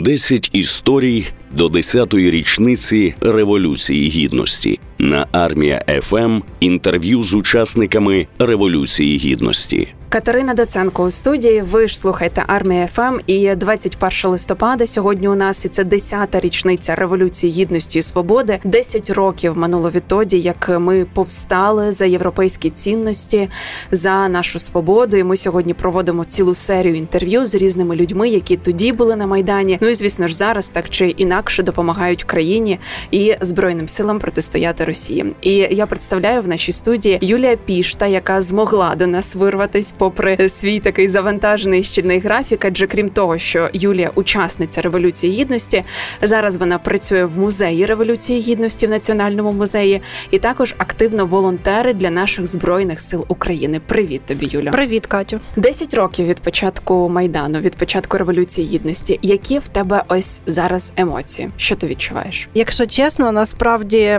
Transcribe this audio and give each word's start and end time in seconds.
10 0.00 0.50
історій 0.52 1.26
до 1.56 1.66
10-ї 1.66 2.30
річниці 2.30 3.14
Революції 3.20 4.08
Гідності 4.08 4.80
на 4.98 5.26
армія 5.32 5.84
ФМ 6.02 6.40
інтерв'ю 6.60 7.22
з 7.22 7.34
учасниками 7.34 8.26
Революції 8.38 9.18
Гідності. 9.18 9.88
Катерина 10.12 10.54
Даценко 10.54 11.04
у 11.04 11.10
студії. 11.10 11.62
Ви 11.62 11.88
ж 11.88 11.98
слухаєте 11.98 12.44
армія 12.46 12.86
ФМ. 12.86 13.18
І 13.26 13.54
21 13.54 14.30
листопада 14.30 14.86
сьогодні 14.86 15.28
у 15.28 15.34
нас 15.34 15.64
і 15.64 15.68
це 15.68 15.84
10-та 15.84 16.40
річниця 16.40 16.94
революції 16.94 17.52
гідності 17.52 17.98
і 17.98 18.02
свободи. 18.02 18.58
10 18.64 19.10
років 19.10 19.56
минуло 19.58 19.90
відтоді, 19.90 20.40
як 20.40 20.68
ми 20.78 21.06
повстали 21.14 21.92
за 21.92 22.06
європейські 22.06 22.70
цінності, 22.70 23.48
за 23.90 24.28
нашу 24.28 24.58
свободу. 24.58 25.16
І 25.16 25.24
ми 25.24 25.36
сьогодні 25.36 25.74
проводимо 25.74 26.24
цілу 26.24 26.54
серію 26.54 26.94
інтерв'ю 26.94 27.46
з 27.46 27.54
різними 27.54 27.96
людьми, 27.96 28.28
які 28.28 28.56
тоді 28.56 28.92
були 28.92 29.16
на 29.16 29.26
майдані. 29.26 29.78
Ну 29.80 29.88
і 29.88 29.94
звісно 29.94 30.28
ж 30.28 30.36
зараз 30.36 30.68
так 30.68 30.90
чи 30.90 31.08
інакше 31.08 31.62
допомагають 31.62 32.24
країні 32.24 32.78
і 33.10 33.34
збройним 33.40 33.88
силам 33.88 34.18
протистояти 34.18 34.84
Росії. 34.84 35.34
І 35.42 35.54
я 35.54 35.86
представляю 35.86 36.42
в 36.42 36.48
нашій 36.48 36.72
студії 36.72 37.18
Юлія 37.20 37.56
Пішта, 37.56 38.06
яка 38.06 38.40
змогла 38.40 38.94
до 38.94 39.06
нас 39.06 39.34
вирватись 39.34 39.92
попри 40.02 40.48
свій 40.48 40.80
такий 40.80 41.08
завантажений 41.08 41.82
щільний 41.82 42.18
графік. 42.18 42.64
Адже 42.64 42.86
крім 42.86 43.10
того, 43.10 43.38
що 43.38 43.70
Юлія 43.72 44.10
учасниця 44.14 44.82
революції 44.82 45.32
гідності, 45.32 45.84
зараз 46.22 46.56
вона 46.56 46.78
працює 46.78 47.24
в 47.24 47.38
музеї 47.38 47.86
революції 47.86 48.40
гідності 48.40 48.86
в 48.86 48.90
національному 48.90 49.52
музеї, 49.52 50.02
і 50.30 50.38
також 50.38 50.74
активно 50.78 51.26
волонтери 51.26 51.94
для 51.94 52.10
наших 52.10 52.46
збройних 52.46 53.00
сил 53.00 53.24
України. 53.28 53.80
Привіт 53.86 54.20
тобі, 54.26 54.48
Юля. 54.52 54.70
Привіт, 54.70 55.06
Катю. 55.06 55.40
Десять 55.56 55.94
років 55.94 56.26
від 56.26 56.40
початку 56.40 57.08
майдану, 57.08 57.58
від 57.58 57.76
початку 57.76 58.18
революції 58.18 58.66
гідності. 58.66 59.18
Які 59.22 59.58
в 59.58 59.68
тебе 59.68 60.02
ось 60.08 60.42
зараз 60.46 60.92
емоції? 60.96 61.48
Що 61.56 61.76
ти 61.76 61.86
відчуваєш? 61.86 62.48
Якщо 62.54 62.86
чесно, 62.86 63.32
насправді 63.32 64.18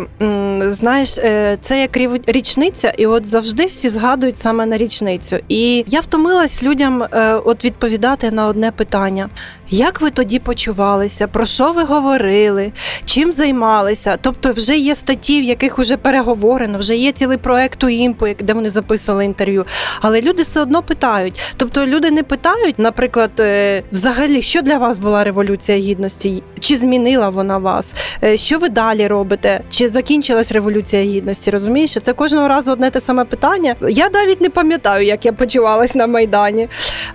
знаєш, 0.70 1.18
е, 1.18 1.58
це 1.60 1.82
як 1.82 1.98
річниця, 2.28 2.94
і 2.98 3.06
от 3.06 3.26
завжди 3.26 3.66
всі 3.66 3.90
згадують 3.90 4.38
саме 4.38 4.66
на 4.66 4.78
річницю. 4.78 5.38
І 5.48 5.73
я 5.88 6.00
втомилась 6.00 6.64
людям 6.64 7.04
е, 7.04 7.34
от 7.34 7.66
відповідати 7.66 8.32
на 8.32 8.48
одне 8.48 8.72
питання: 8.72 9.30
як 9.70 10.02
ви 10.02 10.12
тоді 10.12 10.40
почувалися? 10.40 11.28
Про 11.28 11.46
що 11.46 11.72
ви 11.72 11.84
говорили? 11.84 12.72
Чим 13.06 13.34
займалися? 13.34 14.18
Тобто, 14.22 14.54
вже 14.54 14.78
є 14.78 14.96
статті, 14.96 15.42
в 15.42 15.44
яких 15.44 15.78
вже 15.78 15.98
переговорено, 15.98 16.80
вже 16.80 16.96
є 16.96 17.12
цілий 17.12 17.38
проект 17.38 17.84
УІМПу, 17.84 18.28
де 18.40 18.54
вони 18.54 18.70
записували 18.70 19.26
інтерв'ю. 19.26 19.66
Але 20.02 20.22
люди 20.22 20.44
все 20.44 20.62
одно 20.62 20.82
питають. 20.82 21.40
Тобто, 21.58 21.86
люди 21.86 22.12
не 22.12 22.24
питають, 22.24 22.80
наприклад, 22.80 23.32
е, 23.40 23.84
взагалі, 23.92 24.42
що 24.42 24.62
для 24.62 24.78
вас 24.78 24.98
була 24.98 25.24
революція 25.24 25.78
гідності? 25.78 26.44
Чи 26.60 26.78
змінила 26.78 27.30
вона 27.30 27.58
вас? 27.58 27.94
Е, 28.24 28.38
що 28.38 28.60
ви 28.60 28.70
далі 28.70 29.08
робите? 29.08 29.62
Чи 29.70 29.90
закінчилась 29.90 30.52
революція 30.52 31.04
гідності? 31.04 31.52
Розумієш? 31.52 31.98
Це 32.04 32.14
кожного 32.14 32.48
разу 32.48 32.72
одне 32.72 32.92
те 32.92 33.00
саме 33.00 33.26
питання. 33.26 33.76
Я 33.90 34.10
навіть 34.14 34.42
не 34.42 34.50
пам'ятаю, 34.50 35.06
як 35.06 35.26
я 35.26 35.34
почувалась 35.34 35.96
на 35.96 36.08
майдані. 36.08 36.68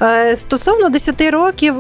Е, 0.03 0.37
стосовно 0.37 0.89
10 0.89 1.31
років. 1.31 1.75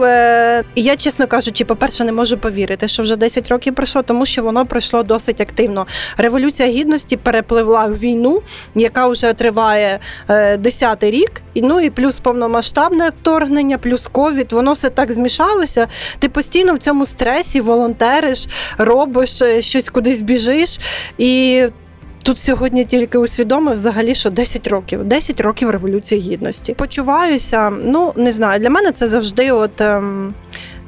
І 0.75 0.83
я, 0.83 0.97
чесно 0.97 1.27
кажучи, 1.27 1.65
по-перше, 1.65 2.05
не 2.05 2.13
можу 2.13 2.39
повірити, 2.39 2.89
що 2.89 3.03
вже 3.03 3.17
10 3.17 3.49
років 3.49 3.75
пройшло, 3.75 4.03
тому 4.03 4.27
що 4.27 4.43
воно 4.43 4.67
пройшло 4.67 5.03
досить 5.03 5.41
активно. 5.41 5.87
Революція 6.17 6.69
гідності 6.69 7.17
перепливла 7.17 7.87
в 7.87 7.99
війну, 7.99 8.43
яка 8.75 9.07
вже 9.07 9.33
триває 9.33 10.01
10-й 10.29 11.07
е, 11.07 11.11
рік. 11.11 11.33
Ну 11.55 11.81
і 11.81 11.91
плюс 11.91 12.19
повномасштабне 12.19 13.11
вторгнення, 13.21 13.79
плюс 13.79 14.07
ковід. 14.07 14.53
Воно 14.53 14.73
все 14.73 14.91
так 14.91 15.13
змішалося. 15.13 15.87
Ти 16.19 16.29
постійно 16.29 16.75
в 16.75 16.79
цьому 16.79 17.07
стресі 17.07 17.61
волонтериш, 17.61 18.47
робиш 18.79 19.43
е, 19.43 19.63
щось 19.63 19.89
кудись 19.89 20.21
біжиш 20.21 20.79
і. 21.19 21.65
Тут 22.29 22.39
сьогодні 22.39 22.85
тільки 22.85 23.19
усвідомив 23.19 23.75
взагалі, 23.75 24.15
що 24.15 24.31
10 24.31 24.67
років, 24.67 25.05
10 25.05 25.41
років 25.41 25.71
революції 25.71 26.21
гідності. 26.21 26.75
Почуваюся, 26.75 27.71
ну 27.71 28.13
не 28.17 28.33
знаю, 28.33 28.61
для 28.61 28.71
мене 28.71 28.93
це 28.93 29.09
завжди 29.09 29.53
от. 29.53 29.81
Ем, 29.81 30.35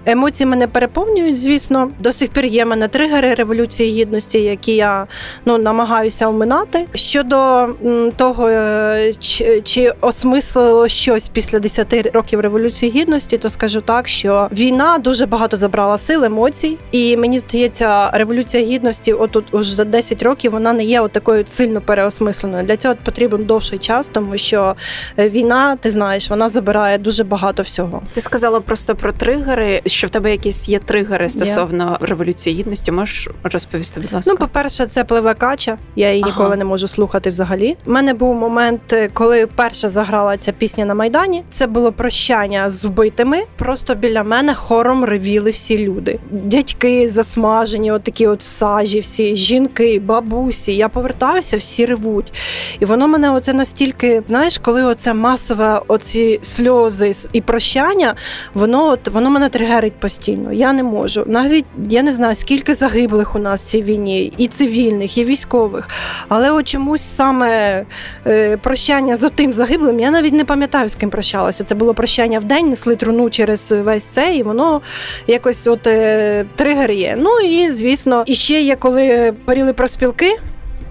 Емоції 0.07 0.47
мене 0.47 0.67
переповнюють, 0.67 1.41
звісно. 1.41 1.91
До 1.99 2.13
сих 2.13 2.31
пір 2.31 2.45
є 2.45 2.65
мене 2.65 2.89
тригери 2.89 3.35
революції 3.35 4.03
гідності, 4.03 4.39
які 4.39 4.75
я 4.75 5.07
ну 5.45 5.59
намагаюся 5.59 6.29
оминати. 6.29 6.87
Щодо 6.95 7.69
того, 8.17 8.49
е, 8.49 9.13
чи, 9.21 9.61
чи 9.61 9.93
осмислило 10.01 10.89
щось 10.89 11.29
після 11.29 11.59
10 11.59 12.11
років 12.13 12.41
революції 12.41 12.93
гідності, 12.93 13.39
то 13.39 13.49
скажу 13.49 13.81
так, 13.81 14.09
що 14.09 14.49
війна 14.53 14.99
дуже 14.99 15.27
багато 15.27 15.57
забрала 15.57 15.99
сил, 15.99 16.25
емоцій, 16.25 16.77
і 16.93 17.17
мені 17.17 17.39
здається, 17.39 18.11
революція 18.11 18.65
гідності, 18.65 19.13
отут 19.13 19.55
уже 19.55 19.85
10 19.85 20.23
років, 20.23 20.53
вона 20.53 20.73
не 20.73 20.85
є 20.85 21.01
от 21.01 21.13
такою 21.13 21.45
сильно 21.47 21.81
переосмисленою. 21.81 22.67
Для 22.67 22.77
цього 22.77 22.95
потрібен 23.05 23.45
довший 23.45 23.79
час, 23.79 24.09
тому 24.09 24.39
що 24.39 24.75
е, 25.19 25.29
війна, 25.29 25.77
ти 25.77 25.91
знаєш, 25.91 26.31
вона 26.31 26.49
забирає 26.49 26.99
дуже 26.99 27.25
багато 27.25 27.63
всього. 27.63 28.03
Ти 28.13 28.21
сказала 28.21 28.61
просто 28.61 28.95
про 28.95 29.13
тригери 29.13 29.83
що 29.91 30.07
в 30.07 30.11
тебе 30.11 30.31
якісь 30.31 30.69
є 30.69 30.79
тригери 30.79 31.29
стосовно 31.29 31.99
yeah. 32.01 32.07
революції 32.07 32.57
гідності. 32.57 32.93
Можеш 32.93 33.29
розповісти, 33.43 34.01
будь 34.01 34.13
ласка? 34.13 34.31
Ну, 34.31 34.37
по-перше, 34.37 34.87
це 34.87 35.05
пливе 35.05 35.35
кача. 35.35 35.79
Я 35.97 36.11
її 36.11 36.23
ага. 36.23 36.33
ніколи 36.33 36.57
не 36.57 36.65
можу 36.65 36.89
слухати 36.89 37.31
взагалі. 37.31 37.77
У 37.87 37.91
мене 37.91 38.15
був 38.15 38.35
момент, 38.35 38.95
коли 39.13 39.47
перша 39.47 39.89
заграла 39.89 40.37
ця 40.37 40.53
пісня 40.53 40.85
на 40.85 40.95
майдані. 40.95 41.43
Це 41.51 41.67
було 41.67 41.93
прощання 41.93 42.71
з 42.71 42.85
вбитими. 42.85 43.43
Просто 43.57 43.95
біля 43.95 44.23
мене 44.25 44.55
хором 44.55 45.05
ревіли 45.05 45.51
всі 45.51 45.79
люди. 45.79 46.19
Дядьки 46.31 47.09
засмажені, 47.09 47.93
от 47.93 48.03
такі 48.03 48.27
от 48.27 48.41
в 48.41 48.43
сажі, 48.43 49.01
всі 49.01 49.37
жінки, 49.37 50.01
бабусі. 50.01 50.77
Я 50.77 50.89
повертаюся, 50.89 51.57
всі 51.57 51.87
ревуть. 51.87 52.33
І 52.81 52.85
воно 52.85 53.09
мене 53.09 53.31
оце 53.31 53.53
настільки, 53.53 54.23
знаєш, 54.27 54.59
коли 54.59 54.85
оце 54.85 55.15
масове, 55.15 55.81
оці 55.89 56.41
сльози 56.43 57.13
і 57.33 57.41
прощання, 57.41 58.15
воно 58.55 58.89
от 58.89 59.09
воно 59.09 59.31
мене 59.31 59.49
тригерить 59.49 59.80
тригерить 59.81 60.01
постійно. 60.01 60.53
Я 60.53 60.73
не 60.73 60.83
можу. 60.83 61.25
Навіть 61.27 61.65
я 61.91 62.03
не 62.03 62.13
знаю, 62.13 62.35
скільки 62.35 62.75
загиблих 62.75 63.37
у 63.37 63.39
нас 63.39 63.65
в 63.65 63.67
цій 63.67 63.83
війні, 63.83 64.33
і 64.39 64.49
цивільних, 64.49 65.19
і 65.19 65.25
військових. 65.25 65.89
Але 66.29 66.51
от 66.51 66.69
чомусь 66.69 67.03
саме 67.03 67.85
е, 68.27 68.57
прощання 68.57 69.17
з 69.17 69.31
тим 69.31 69.53
загиблим, 69.53 70.01
я 70.01 70.11
навіть 70.11 70.33
не 70.33 70.45
пам'ятаю, 70.45 70.89
з 70.89 70.95
ким 70.95 71.11
прощалася. 71.11 71.65
Це 71.65 71.75
було 71.75 71.95
прощання 71.95 72.39
в 72.39 72.45
день, 72.45 72.69
несли 72.69 72.97
труну 72.97 73.31
через 73.31 73.73
весь 73.73 74.05
цей, 74.05 74.39
і 74.39 74.43
воно 74.43 74.81
якось 75.27 75.67
от 75.67 75.87
е, 75.87 76.45
тригер 76.57 76.91
є. 76.91 77.17
Ну 77.19 77.41
і 77.41 77.71
звісно, 77.71 78.25
і 78.27 78.35
ще 78.35 78.61
є, 78.61 78.77
коли 78.77 79.33
поріли 79.45 79.73
про 79.73 79.89
спілки. 79.89 80.37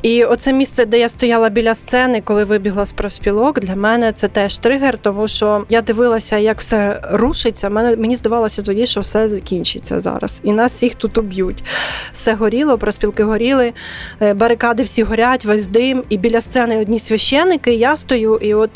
І 0.01 0.23
оце 0.23 0.53
місце, 0.53 0.85
де 0.85 0.99
я 0.99 1.09
стояла 1.09 1.49
біля 1.49 1.75
сцени, 1.75 2.21
коли 2.21 2.43
вибігла 2.43 2.85
з 2.85 2.91
проспілок, 2.91 3.59
для 3.59 3.75
мене 3.75 4.13
це 4.13 4.27
теж 4.27 4.57
тригер, 4.57 4.97
тому 4.97 5.27
що 5.27 5.63
я 5.69 5.81
дивилася, 5.81 6.37
як 6.37 6.59
все 6.59 7.01
рушиться. 7.11 7.69
Мене 7.69 7.95
мені 7.95 8.15
здавалося 8.15 8.61
тоді, 8.61 8.85
що 8.85 9.01
все 9.01 9.27
закінчиться 9.27 9.99
зараз, 9.99 10.41
і 10.43 10.51
нас 10.51 10.73
всіх 10.73 10.95
тут 10.95 11.17
уб'ють. 11.17 11.63
Все 12.13 12.33
горіло, 12.33 12.77
проспілки 12.77 13.23
горіли, 13.23 13.73
е, 14.21 14.33
барикади 14.33 14.83
всі 14.83 15.03
горять, 15.03 15.45
весь 15.45 15.67
дим. 15.67 16.03
І 16.09 16.17
біля 16.17 16.41
сцени 16.41 16.81
одні 16.81 16.99
священики. 16.99 17.73
Я 17.73 17.97
стою, 17.97 18.35
і 18.35 18.53
от 18.53 18.69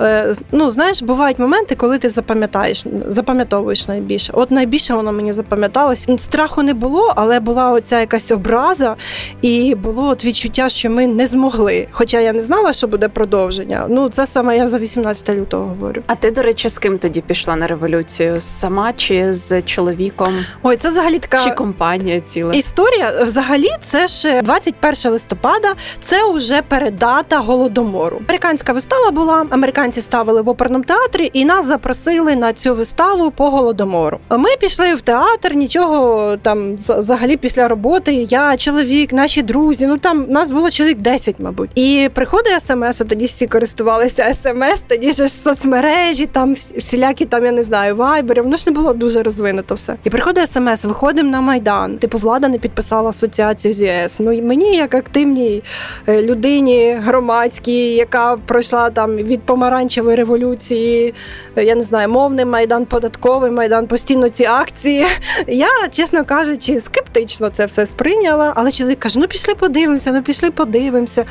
е, 0.00 0.34
ну 0.52 0.70
знаєш, 0.70 1.02
бувають 1.02 1.38
моменти, 1.38 1.74
коли 1.74 1.98
ти 1.98 2.08
запам'ятаєш, 2.08 2.84
запам'ятовуєш 3.08 3.88
найбільше. 3.88 4.32
От 4.34 4.50
найбільше 4.50 4.94
воно 4.94 5.12
мені 5.12 5.32
запам'яталось. 5.32 6.08
Страху 6.18 6.62
не 6.62 6.74
було, 6.74 7.12
але 7.16 7.40
була 7.40 7.70
оця 7.70 8.00
якась 8.00 8.30
образа, 8.30 8.96
і 9.42 9.74
було 9.74 10.08
от 10.08 10.24
відчуття 10.24 10.61
відчуття, 10.62 10.68
що 10.68 10.90
ми 10.90 11.06
не 11.06 11.26
змогли. 11.26 11.88
Хоча 11.90 12.20
я 12.20 12.32
не 12.32 12.42
знала, 12.42 12.72
що 12.72 12.86
буде 12.86 13.08
продовження. 13.08 13.86
Ну 13.88 14.08
це 14.08 14.26
саме 14.26 14.56
я 14.56 14.68
за 14.68 14.78
18 14.78 15.28
лютого 15.28 15.66
говорю. 15.66 16.02
А 16.06 16.14
ти, 16.14 16.30
до 16.30 16.42
речі, 16.42 16.68
з 16.68 16.78
ким 16.78 16.98
тоді 16.98 17.20
пішла 17.20 17.56
на 17.56 17.66
революцію? 17.66 18.40
Сама 18.40 18.92
чи 18.92 19.34
з 19.34 19.62
чоловіком? 19.62 20.34
Ой, 20.62 20.76
це 20.76 20.90
взагалі 20.90 21.18
така 21.18 21.44
чи 21.44 21.50
компанія 21.50 22.20
ціла 22.20 22.52
історія. 22.52 23.12
Взагалі, 23.24 23.68
це 23.84 24.06
ж 24.06 24.42
21 24.42 25.12
листопада. 25.12 25.74
Це 26.00 26.32
вже 26.32 26.62
передата 26.62 27.38
голодомору. 27.38 28.20
Американська 28.28 28.72
вистава 28.72 29.10
була. 29.10 29.46
Американці 29.50 30.00
ставили 30.00 30.42
в 30.42 30.48
оперному 30.48 30.84
театрі, 30.84 31.30
і 31.32 31.44
нас 31.44 31.66
запросили 31.66 32.36
на 32.36 32.52
цю 32.52 32.74
виставу 32.74 33.30
по 33.30 33.50
голодомору. 33.50 34.18
Ми 34.30 34.56
пішли 34.60 34.94
в 34.94 35.00
театр, 35.00 35.54
нічого 35.54 36.36
там 36.42 36.76
взагалі 36.88 37.36
після 37.36 37.68
роботи. 37.68 38.14
Я 38.14 38.56
чоловік, 38.56 39.12
наші 39.12 39.42
друзі. 39.42 39.86
Ну 39.86 39.98
там 39.98 40.26
нас 40.28 40.50
було 40.52 40.70
чоловік 40.70 40.98
10, 40.98 41.34
мабуть. 41.38 41.70
І 41.74 42.10
приходить 42.14 42.66
смс, 42.66 43.00
а 43.00 43.04
тоді 43.04 43.24
всі 43.24 43.46
користувалися 43.46 44.34
смс, 44.34 44.82
тоді 44.88 45.12
ж 45.12 45.28
соцмережі, 45.28 46.26
там 46.26 46.54
всілякі 46.54 47.26
там, 47.26 47.44
я 47.44 47.52
не 47.52 47.62
знаю, 47.62 47.96
вайбери. 47.96 48.42
Воно 48.42 48.56
ж 48.56 48.64
не 48.66 48.72
було 48.72 48.92
дуже 48.92 49.22
розвинуто 49.22 49.74
все. 49.74 49.96
І 50.04 50.10
приходить 50.10 50.50
смс, 50.50 50.84
виходимо 50.84 51.30
на 51.30 51.40
майдан. 51.40 51.98
Типу, 51.98 52.18
влада 52.18 52.48
не 52.48 52.58
підписала 52.58 53.10
асоціацію 53.10 53.74
з 53.74 53.82
ЄС. 53.82 54.20
Ну 54.20 54.42
мені, 54.42 54.76
як 54.76 54.94
активній 54.94 55.62
е, 56.08 56.22
людині 56.22 56.98
громадській, 57.04 57.94
яка 57.94 58.36
пройшла 58.46 58.90
там 58.90 59.16
від 59.16 59.42
помаранчевої 59.42 60.16
революції, 60.16 61.14
е, 61.56 61.64
я 61.64 61.74
не 61.74 61.84
знаю, 61.84 62.08
мовний 62.08 62.44
майдан, 62.44 62.84
податковий 62.84 63.50
майдан, 63.50 63.86
постійно 63.86 64.28
ці 64.28 64.44
акції. 64.44 65.06
Я, 65.46 65.68
чесно 65.90 66.24
кажучи, 66.24 66.80
скептично 66.80 67.48
це 67.48 67.66
все 67.66 67.86
сприйняла. 67.86 68.52
Але 68.56 68.72
чоловік 68.72 68.98
каже: 68.98 69.18
ну 69.18 69.26
пішли 69.26 69.54
подивимося, 69.54 70.12
ну 70.12 70.22
пішли 70.22 70.41
подивимося. 70.50 71.24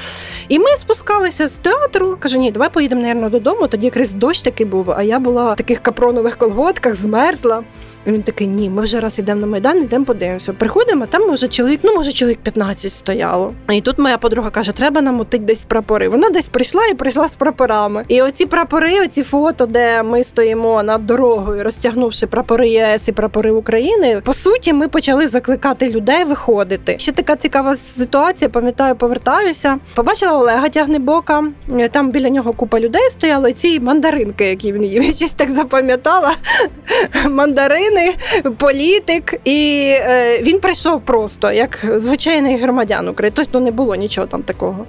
І 0.48 0.60
ми 0.60 0.76
спускалися 0.78 1.48
з 1.48 1.58
театру. 1.58 2.18
Кажу, 2.20 2.38
ні, 2.38 2.52
давай 2.52 2.70
поїдемо, 2.70 3.02
мабуть, 3.02 3.32
додому. 3.32 3.68
Тоді 3.68 3.86
якраз 3.86 4.14
дощ 4.14 4.42
такий 4.42 4.66
був, 4.66 4.92
а 4.92 5.04
я 5.04 5.20
була 5.20 5.54
в 5.54 5.56
таких 5.56 5.80
капронових 5.80 6.38
колготках, 6.38 6.96
змерзла. 6.96 7.64
Він 8.08 8.22
такий, 8.24 8.48
ні, 8.48 8.70
ми 8.70 8.82
вже 8.82 9.00
раз 9.00 9.20
йдемо 9.20 9.42
на 9.42 9.48
майдан, 9.48 9.78
йдемо 9.78 10.06
подивимося. 10.06 10.54
Приходимо, 10.54 11.06
там 11.06 11.28
може 11.28 11.48
чоловік, 11.48 11.80
ну 11.84 11.96
може 11.96 12.12
чоловік 12.12 12.40
15 12.40 12.92
стояло. 12.92 13.54
І 13.70 13.82
тут 13.82 14.00
моя 14.00 14.18
подруга 14.18 14.50
каже, 14.50 14.72
треба 14.72 15.02
нам 15.02 15.20
утить 15.20 15.46
десь 15.46 15.64
прапори. 15.64 16.10
Вона 16.10 16.30
десь 16.30 16.48
прийшла 16.48 16.86
і 16.92 16.94
прийшла 16.94 17.28
з 17.28 17.36
прапорами. 17.36 18.06
І 18.08 18.22
оці 18.22 18.46
прапори, 18.46 19.02
оці 19.02 19.24
фото, 19.24 19.66
де 19.66 20.04
ми 20.04 20.24
стоїмо 20.24 20.84
над 20.84 21.06
дорогою, 21.06 21.64
розтягнувши 21.64 22.28
прапори 22.28 22.68
ЄС 22.70 23.08
і 23.08 23.12
прапори 23.12 23.52
України. 23.52 24.22
По 24.26 24.34
суті, 24.34 24.74
ми 24.74 24.88
почали 24.88 25.28
закликати 25.28 25.90
людей 25.90 26.24
виходити. 26.24 26.96
Ще 27.00 27.12
така 27.12 27.36
цікава 27.36 27.78
ситуація. 27.98 28.50
Пам'ятаю, 28.50 28.96
повертаюся. 28.96 29.78
Побачила 29.96 30.38
Олега 30.38 30.70
Тягнебока. 30.70 31.44
Там 31.92 32.12
біля 32.12 32.30
нього 32.30 32.54
купа 32.54 32.80
людей 32.80 33.10
стояло. 33.10 33.52
Ці 33.52 33.80
мандаринки, 33.80 34.46
які 34.46 34.74
він 34.74 34.84
їв. 34.86 35.04
Я 35.12 35.14
щось 35.14 35.34
так 35.34 35.52
запам'ятала. 35.52 36.36
Мандарин 37.30 37.91
людини, 37.92 38.14
політик, 38.58 39.36
і 39.44 39.86
е, 39.90 40.42
він 40.42 40.60
прийшов 40.60 41.02
просто 41.02 41.52
як 41.52 41.86
звичайний 41.96 42.62
громадян 42.62 43.08
України. 43.08 43.34
Тобто 43.36 43.60
не 43.60 43.72
було 43.72 43.96
нічого 43.96 44.28
там 44.28 44.44
такого. 44.44 44.86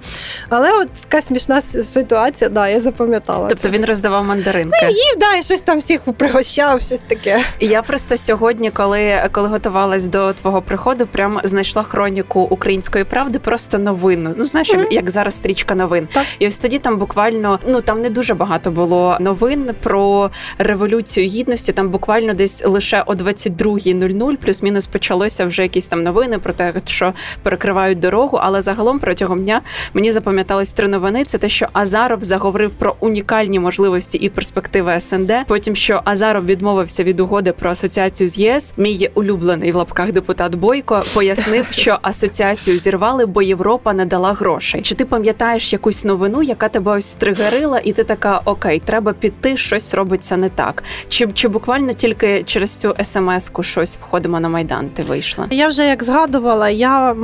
Але 0.48 0.72
от 0.72 0.88
така 0.92 1.26
смішна 1.26 1.60
ситуація, 1.60 2.50
да, 2.50 2.68
я 2.68 2.80
запам'ятала. 2.80 3.48
Тобто 3.48 3.68
це. 3.68 3.74
він 3.74 3.84
роздавав 3.84 4.24
мандаринки? 4.24 4.78
Ну, 4.82 4.88
їв, 4.88 5.18
да, 5.20 5.36
і 5.36 5.42
щось 5.42 5.60
там 5.60 5.78
всіх 5.78 6.00
пригощав, 6.00 6.82
щось 6.82 7.00
таке. 7.06 7.40
Я 7.60 7.82
просто 7.82 8.16
сьогодні, 8.16 8.70
коли 8.70 9.28
коли 9.32 9.48
готувалась 9.48 10.06
до 10.06 10.32
твого 10.32 10.62
приходу, 10.62 11.06
прям 11.06 11.40
знайшла 11.44 11.82
хроніку 11.82 12.40
української 12.40 13.04
правди, 13.04 13.38
просто 13.38 13.78
новину. 13.78 14.34
Ну 14.36 14.44
знаєш, 14.44 14.74
mm-hmm. 14.74 14.92
як 14.92 15.10
зараз 15.10 15.34
стрічка 15.34 15.74
новин. 15.74 16.08
Так. 16.12 16.24
І 16.38 16.46
ось 16.46 16.58
тоді 16.58 16.78
там 16.78 16.98
буквально 16.98 17.58
ну 17.66 17.80
там 17.80 18.02
не 18.02 18.10
дуже 18.10 18.34
багато 18.34 18.70
було 18.70 19.16
новин 19.20 19.70
про 19.80 20.30
революцію 20.58 21.28
гідності. 21.28 21.72
Там 21.72 21.88
буквально 21.88 22.34
десь 22.34 22.64
лише 22.64 22.91
лише 22.92 23.04
о 23.06 23.14
22.00 23.14 24.36
плюс-мінус 24.36 24.86
почалося 24.86 25.44
вже 25.44 25.62
якісь 25.62 25.86
там 25.86 26.02
новини 26.02 26.38
про 26.38 26.52
те, 26.52 26.72
що 26.84 27.12
перекривають 27.42 28.00
дорогу. 28.00 28.38
Але 28.42 28.62
загалом 28.62 28.98
протягом 28.98 29.44
дня 29.44 29.60
мені 29.94 30.12
запам'ятались 30.12 30.72
три 30.72 30.88
новини. 30.88 31.24
Це 31.24 31.38
те, 31.38 31.48
що 31.48 31.68
Азаров 31.72 32.22
заговорив 32.22 32.70
про 32.70 32.96
унікальні 33.00 33.58
можливості 33.58 34.18
і 34.18 34.28
перспективи 34.28 35.00
СНД. 35.00 35.32
Потім 35.46 35.76
що 35.76 36.00
Азаров 36.04 36.46
відмовився 36.46 37.04
від 37.04 37.20
угоди 37.20 37.52
про 37.52 37.70
асоціацію 37.70 38.28
з 38.28 38.38
ЄС. 38.38 38.72
Мій 38.76 39.10
улюблений 39.14 39.72
в 39.72 39.76
лапках 39.76 40.12
депутат 40.12 40.54
Бойко 40.54 41.02
пояснив, 41.14 41.66
що 41.70 41.98
асоціацію 42.02 42.78
зірвали, 42.78 43.26
бо 43.26 43.42
Європа 43.42 43.92
не 43.92 44.04
дала 44.04 44.32
грошей. 44.32 44.82
Чи 44.82 44.94
ти 44.94 45.04
пам'ятаєш 45.04 45.72
якусь 45.72 46.04
новину, 46.04 46.42
яка 46.42 46.68
тебе 46.68 46.92
ось 46.92 47.14
тригерила, 47.14 47.80
і 47.84 47.92
ти 47.92 48.04
така 48.04 48.40
окей, 48.44 48.82
треба 48.84 49.12
піти, 49.12 49.56
щось 49.56 49.94
робиться 49.94 50.36
не 50.36 50.48
так? 50.48 50.82
Чи 51.08 51.26
чи 51.34 51.48
буквально 51.48 51.92
тільки 51.92 52.42
через 52.42 52.76
цю 52.82 52.94
смс-ку 53.02 53.62
щось 53.62 53.98
входимо 54.02 54.40
на 54.40 54.48
майдан. 54.48 54.88
Ти 54.88 55.02
вийшла? 55.02 55.46
Я 55.50 55.68
вже 55.68 55.86
як 55.86 56.02
згадувала, 56.02 56.70
я 56.70 57.16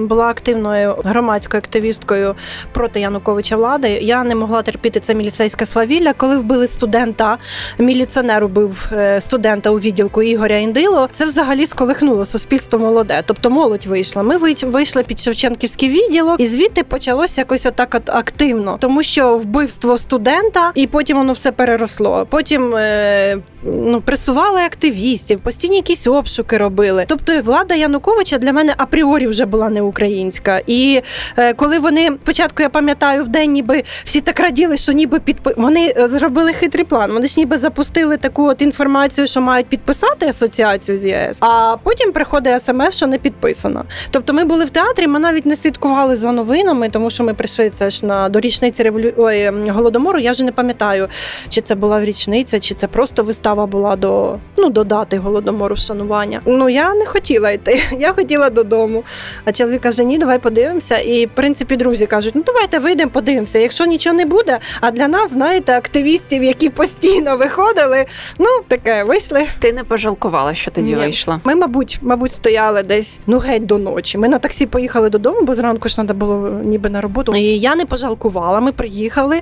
була 0.00 0.24
активною 0.28 0.96
громадською 1.04 1.58
активісткою 1.58 2.34
проти 2.72 3.00
Януковича 3.00 3.56
влади. 3.56 3.88
Я 3.88 4.24
не 4.24 4.34
могла 4.34 4.62
терпіти 4.62 5.00
це 5.00 5.14
міліцейське 5.14 5.66
свавілля, 5.66 6.12
коли 6.16 6.38
вбили 6.38 6.68
студента. 6.68 7.38
Міліціонер 7.78 8.44
убив 8.44 8.88
е, 8.92 9.20
студента 9.20 9.70
у 9.70 9.78
відділку 9.78 10.22
Ігоря 10.22 10.56
Індило. 10.56 11.08
Це 11.12 11.24
взагалі 11.24 11.66
сколихнуло 11.66 12.26
суспільство 12.26 12.78
молоде. 12.78 13.22
Тобто 13.26 13.50
молодь 13.50 13.86
вийшла. 13.86 14.22
Ми 14.22 14.36
вийшли 14.62 15.02
під 15.02 15.20
Шевченківський 15.20 15.88
відділок, 15.88 16.40
і 16.40 16.46
звідти 16.46 16.82
почалося 16.82 17.40
якось 17.40 17.66
отак 17.66 17.94
от 17.94 18.10
активно, 18.10 18.76
тому 18.80 19.02
що 19.02 19.38
вбивство 19.38 19.98
студента, 19.98 20.72
і 20.74 20.86
потім 20.86 21.16
воно 21.16 21.32
все 21.32 21.52
переросло. 21.52 22.26
Потім 22.30 22.74
е, 22.74 23.38
ну 23.62 24.00
пресували 24.00 24.60
активістів 24.60 24.93
активістів, 24.94 25.40
постійні 25.40 25.76
якісь 25.76 26.06
обшуки 26.06 26.58
робили. 26.58 27.04
Тобто 27.08 27.40
влада 27.40 27.74
Януковича 27.74 28.38
для 28.38 28.52
мене 28.52 28.74
апріорі 28.76 29.26
вже 29.26 29.46
була 29.46 29.70
не 29.70 29.82
українська. 29.82 30.60
І 30.66 31.02
е, 31.36 31.54
коли 31.54 31.78
вони 31.78 32.10
спочатку, 32.22 32.62
я 32.62 32.68
пам'ятаю, 32.68 33.24
в 33.24 33.28
день 33.28 33.52
ніби 33.52 33.82
всі 34.04 34.20
так 34.20 34.40
раділи, 34.40 34.76
що 34.76 34.92
ніби 34.92 35.20
підпи... 35.20 35.54
вони 35.56 35.94
е, 35.96 36.08
зробили 36.08 36.52
хитрий 36.52 36.84
план. 36.84 37.12
Вони 37.12 37.26
ж 37.26 37.34
ніби 37.36 37.56
запустили 37.56 38.16
таку 38.16 38.48
от 38.48 38.62
інформацію, 38.62 39.26
що 39.26 39.40
мають 39.40 39.66
підписати 39.66 40.26
асоціацію 40.26 40.98
з 40.98 41.06
ЄС, 41.06 41.38
а 41.40 41.76
потім 41.82 42.12
приходить 42.12 42.62
смс, 42.62 42.96
що 42.96 43.06
не 43.06 43.18
підписано. 43.18 43.84
Тобто, 44.10 44.32
ми 44.32 44.44
були 44.44 44.64
в 44.64 44.70
театрі, 44.70 45.06
ми 45.06 45.18
навіть 45.18 45.46
не 45.46 45.56
слідкували 45.56 46.16
за 46.16 46.32
новинами, 46.32 46.88
тому 46.88 47.10
що 47.10 47.24
ми 47.24 47.34
прийшли 47.34 47.70
це 47.70 47.90
ж 47.90 48.06
на 48.06 48.28
до 48.28 48.40
річниці 48.40 48.82
револю... 48.82 49.12
Ой, 49.16 49.70
голодомору. 49.70 50.18
Я 50.18 50.32
вже 50.32 50.44
не 50.44 50.52
пам'ятаю, 50.52 51.08
чи 51.48 51.60
це 51.60 51.74
була 51.74 52.04
річниця, 52.04 52.60
чи 52.60 52.74
це 52.74 52.86
просто 52.86 53.22
вистава 53.22 53.66
була 53.66 53.96
до 53.96 54.38
ну 54.58 54.70
до 54.70 54.83
дати 54.84 55.18
голодомору 55.18 55.74
вшанування. 55.74 56.40
Ну 56.46 56.68
я 56.68 56.94
не 56.94 57.06
хотіла 57.06 57.50
йти, 57.50 57.82
я 57.98 58.12
хотіла 58.12 58.50
додому. 58.50 59.04
А 59.44 59.52
чоловік 59.52 59.80
каже: 59.80 60.04
Ні, 60.04 60.18
давай 60.18 60.38
подивимося. 60.38 60.98
І 60.98 61.26
в 61.26 61.30
принципі 61.30 61.76
друзі 61.76 62.06
кажуть: 62.06 62.34
ну 62.34 62.42
давайте 62.46 62.78
вийдемо, 62.78 63.10
подивимося. 63.10 63.58
Якщо 63.58 63.86
нічого 63.86 64.16
не 64.16 64.26
буде, 64.26 64.58
а 64.80 64.90
для 64.90 65.08
нас, 65.08 65.32
знаєте, 65.32 65.76
активістів, 65.76 66.44
які 66.44 66.68
постійно 66.68 67.36
виходили, 67.36 68.04
ну 68.38 68.46
таке 68.68 69.04
вийшли. 69.04 69.46
Ти 69.58 69.72
не 69.72 69.84
пожалкувала, 69.84 70.54
що 70.54 70.70
тоді 70.70 70.90
Ні. 70.90 70.96
вийшла? 70.96 71.40
Ми, 71.44 71.54
мабуть, 71.54 71.98
мабуть, 72.02 72.32
стояли 72.32 72.82
десь 72.82 73.20
ну 73.26 73.38
геть 73.38 73.66
до 73.66 73.78
ночі. 73.78 74.18
Ми 74.18 74.28
на 74.28 74.38
таксі 74.38 74.66
поїхали 74.66 75.10
додому, 75.10 75.40
бо 75.42 75.54
зранку 75.54 75.88
ж 75.88 75.94
треба 75.94 76.14
було 76.14 76.50
ніби 76.62 76.90
на 76.90 77.00
роботу. 77.00 77.34
І 77.36 77.42
я 77.42 77.76
не 77.76 77.86
пожалкувала. 77.86 78.60
Ми 78.60 78.72
приїхали. 78.72 79.40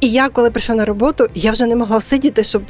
І 0.00 0.10
я, 0.10 0.28
коли 0.28 0.50
прийшла 0.50 0.74
на 0.74 0.84
роботу, 0.84 1.28
я 1.34 1.52
вже 1.52 1.66
не 1.66 1.76
могла 1.76 2.00
сидіти, 2.00 2.44
щоб 2.44 2.62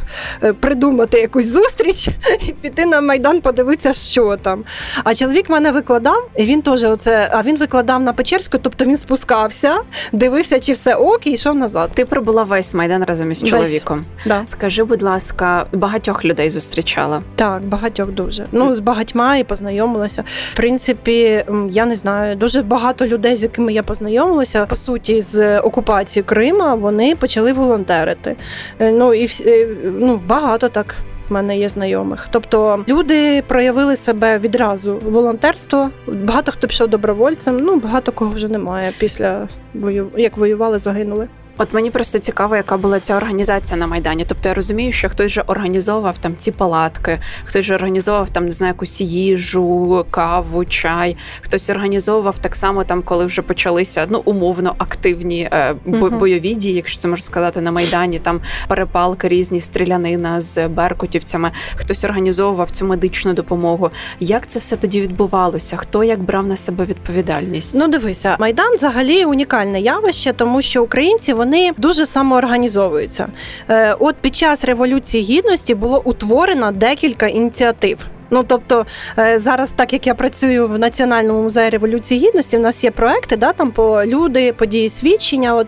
е, 0.43 0.53
придумати 0.53 1.21
якусь 1.21 1.47
зустріч 1.47 2.09
і 2.49 2.53
піти 2.53 2.87
на 2.87 3.01
майдан, 3.01 3.41
подивитися, 3.41 3.93
що 3.93 4.37
там. 4.37 4.65
А 5.05 5.15
чоловік 5.15 5.51
мене 5.51 5.73
викладав, 5.73 6.29
і 6.37 6.45
він 6.45 6.63
теж 6.63 6.85
оце. 6.85 7.29
А 7.33 7.43
він 7.43 7.57
викладав 7.57 8.03
на 8.03 8.13
Печерську, 8.13 8.59
тобто 8.63 8.85
він 8.85 8.99
спускався, 8.99 9.77
дивився, 10.13 10.61
чи 10.61 10.73
все 10.73 10.95
ок, 10.95 11.27
і 11.27 11.33
йшов 11.33 11.55
назад. 11.55 11.91
Ти 11.95 12.05
пробула 12.05 12.43
весь 12.43 12.75
майдан 12.75 13.05
разом 13.05 13.33
із 13.33 13.45
чоловіком. 13.45 14.05
Да. 14.27 14.43
Скажи, 14.47 14.85
будь 14.85 15.03
ласка, 15.03 15.67
багатьох 15.73 16.25
людей 16.25 16.51
зустрічала? 16.51 17.23
Так, 17.37 17.63
багатьох 17.63 18.13
дуже. 18.13 18.47
Ну 18.53 18.75
з 18.75 18.79
багатьма 18.79 19.37
і 19.37 19.45
познайомилася. 19.45 20.25
В 20.53 20.57
принципі, 20.57 21.45
я 21.71 21.87
не 21.87 21.97
знаю, 21.97 22.37
дуже 22.37 22.63
багато 22.63 23.07
людей, 23.07 23.37
з 23.37 23.43
якими 23.43 23.73
я 23.73 23.83
познайомилася, 23.83 24.67
по 24.67 24.77
суті, 24.77 25.21
з 25.21 25.59
окупації 25.59 26.23
Крима, 26.23 26.75
вони 26.75 27.17
почали 27.17 27.53
волонтерити. 27.53 28.37
Е, 28.79 28.91
ну 28.91 29.15
і 29.15 29.31
е, 29.47 29.69
ну 29.99 30.21
багато 30.27 30.69
так 30.69 30.95
в 31.29 31.33
мене 31.33 31.59
є 31.59 31.69
знайомих. 31.69 32.29
Тобто 32.31 32.85
люди 32.89 33.43
проявили 33.47 33.97
себе 33.97 34.39
відразу 34.39 35.01
волонтерство. 35.05 35.91
Багато 36.07 36.53
хто 36.53 36.69
пішов 36.69 36.89
добровольцем. 36.89 37.59
Ну 37.61 37.77
багато 37.77 38.13
кого 38.13 38.31
вже 38.31 38.49
немає 38.49 38.93
після 38.99 39.49
бою, 39.75 40.09
як 40.17 40.37
воювали, 40.37 40.79
загинули. 40.79 41.29
От 41.59 41.73
мені 41.73 41.91
просто 41.91 42.19
цікаво, 42.19 42.57
яка 42.57 42.77
була 42.77 43.01
ця 43.01 43.17
організація 43.17 43.77
на 43.77 43.87
майдані. 43.87 44.25
Тобто 44.29 44.49
я 44.49 44.55
розумію, 44.55 44.93
що 44.93 45.09
хтось 45.09 45.33
же 45.33 45.43
організовував 45.47 46.19
там 46.19 46.37
ці 46.39 46.53
палатки, 46.53 47.19
хтось 47.45 47.65
же 47.65 47.75
організовував 47.75 48.31
там 48.31 48.45
не 48.47 48.53
знаю, 48.53 48.71
якусь 48.71 49.01
їжу, 49.01 50.07
каву, 50.11 50.65
чай. 50.65 51.17
Хтось 51.41 51.71
організовував 51.71 52.39
так 52.39 52.57
само, 52.57 52.85
там 52.85 53.03
коли 53.03 53.27
вже 53.27 53.43
почалися 53.43 54.07
ну 54.11 54.23
умовно 54.25 54.75
активні 54.79 55.49
е, 55.53 55.75
бойові 55.85 56.55
дії, 56.55 56.77
якщо 56.77 56.99
це 57.01 57.09
можна 57.09 57.25
сказати, 57.25 57.61
на 57.61 57.71
майдані. 57.71 58.19
Там 58.19 58.41
перепалки 58.69 59.29
різні 59.29 59.61
стрілянина 59.61 60.41
з 60.41 60.69
беркутівцями. 60.69 61.51
Хтось 61.77 62.05
організовував 62.05 62.71
цю 62.71 62.85
медичну 62.85 63.35
допомогу. 63.35 63.91
Як 64.21 64.47
це 64.47 64.59
все 64.59 64.77
тоді 64.77 65.01
відбувалося? 65.01 65.77
Хто 65.77 66.05
як 66.05 66.21
брав 66.21 66.47
на 66.47 66.57
себе 66.57 66.85
відповідальність? 66.85 67.75
Ну 67.75 67.89
дивися, 67.89 68.37
майдан 68.41 68.77
взагалі 68.77 69.25
унікальне 69.25 69.81
явище, 69.81 70.33
тому 70.33 70.63
що 70.63 70.83
українці 70.83 71.33
вони 71.33 71.44
дуже 71.77 72.07
самоорганізовуються. 72.07 73.29
Е, 73.69 73.97
от 73.99 74.17
під 74.17 74.37
час 74.37 74.65
революції 74.65 75.23
гідності 75.25 75.75
було 75.75 76.03
утворено 76.05 76.73
декілька 76.73 77.27
ініціатив. 77.27 77.99
Ну 78.31 78.45
тобто 78.49 78.87
е, 79.19 79.39
зараз, 79.39 79.71
так 79.71 79.93
як 79.93 80.07
я 80.07 80.15
працюю 80.15 80.69
в 80.69 80.79
Національному 80.79 81.43
музеї 81.43 81.71
революції 81.71 82.27
гідності, 82.27 82.57
в 82.57 82.61
нас 82.61 82.85
є 82.85 82.91
проекти, 82.91 83.37
да, 83.37 83.53
там 83.53 83.71
по 83.71 84.05
люди, 84.05 84.53
події 84.53 84.89
свідчення. 84.89 85.55
От 85.55 85.67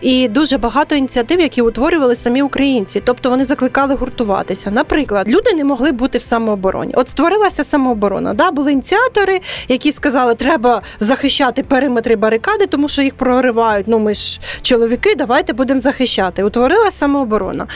і 0.00 0.28
дуже 0.28 0.58
багато 0.58 0.94
ініціатив, 0.94 1.40
які 1.40 1.62
утворювали 1.62 2.14
самі 2.14 2.42
українці. 2.42 3.02
Тобто 3.04 3.30
вони 3.30 3.44
закликали 3.44 3.94
гуртуватися. 3.94 4.70
Наприклад, 4.70 5.28
люди 5.28 5.54
не 5.54 5.64
могли 5.64 5.92
бути 5.92 6.18
в 6.18 6.22
самообороні. 6.22 6.94
От 6.96 7.08
створилася 7.08 7.64
самооборона. 7.64 8.34
Да, 8.34 8.50
Були 8.50 8.72
ініціатори, 8.72 9.40
які 9.68 9.92
сказали, 9.92 10.34
треба 10.34 10.82
захищати 11.00 11.62
периметри 11.62 12.16
барикади, 12.16 12.66
тому 12.66 12.88
що 12.88 13.02
їх 13.02 13.14
проривають. 13.14 13.88
Ну 13.88 13.98
ми 13.98 14.14
ж 14.14 14.40
чоловіки, 14.62 15.14
давайте 15.14 15.52
будемо 15.52 15.80
захищати. 15.80 16.44
Утворилася 16.44 16.98
самооборона. 16.98 17.66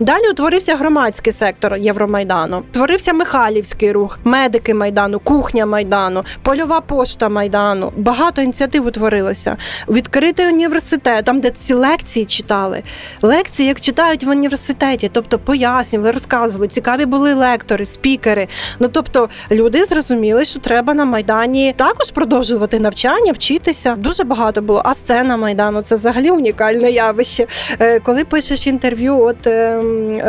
Далі 0.00 0.30
утворився 0.30 0.76
громадський 0.76 1.32
сектор 1.32 1.76
Євромайдану. 1.76 2.62
Творився 2.72 3.12
Михайлівський 3.12 3.73
рух, 3.82 4.18
медики 4.24 4.74
майдану, 4.74 5.18
кухня 5.18 5.66
майдану, 5.66 6.24
польова 6.42 6.80
пошта 6.80 7.28
майдану. 7.28 7.92
Багато 7.96 8.42
ініціатив 8.42 8.86
утворилося. 8.86 9.56
Відкритий 9.88 10.46
університет, 10.46 11.24
там 11.24 11.40
де 11.40 11.50
ці 11.50 11.74
лекції 11.74 12.26
читали. 12.26 12.82
Лекції, 13.22 13.68
як 13.68 13.80
читають 13.80 14.24
в 14.24 14.28
університеті, 14.28 15.10
тобто 15.12 15.38
пояснювали, 15.38 16.10
розказували. 16.10 16.68
Цікаві 16.68 17.06
були 17.06 17.34
лектори, 17.34 17.86
спікери. 17.86 18.48
Ну 18.78 18.88
тобто 18.88 19.28
люди 19.50 19.84
зрозуміли, 19.84 20.44
що 20.44 20.60
треба 20.60 20.94
на 20.94 21.04
майдані 21.04 21.74
також 21.76 22.10
продовжувати 22.10 22.78
навчання, 22.78 23.32
вчитися. 23.32 23.94
Дуже 23.96 24.24
багато 24.24 24.62
було. 24.62 24.82
А 24.84 24.94
сцена 24.94 25.36
майдану 25.36 25.82
це 25.82 25.94
взагалі 25.94 26.30
унікальне 26.30 26.90
явище. 26.90 27.46
Е, 27.80 28.00
коли 28.00 28.24
пишеш 28.24 28.66
інтерв'ю, 28.66 29.20
от 29.20 29.46
ем, 29.46 29.84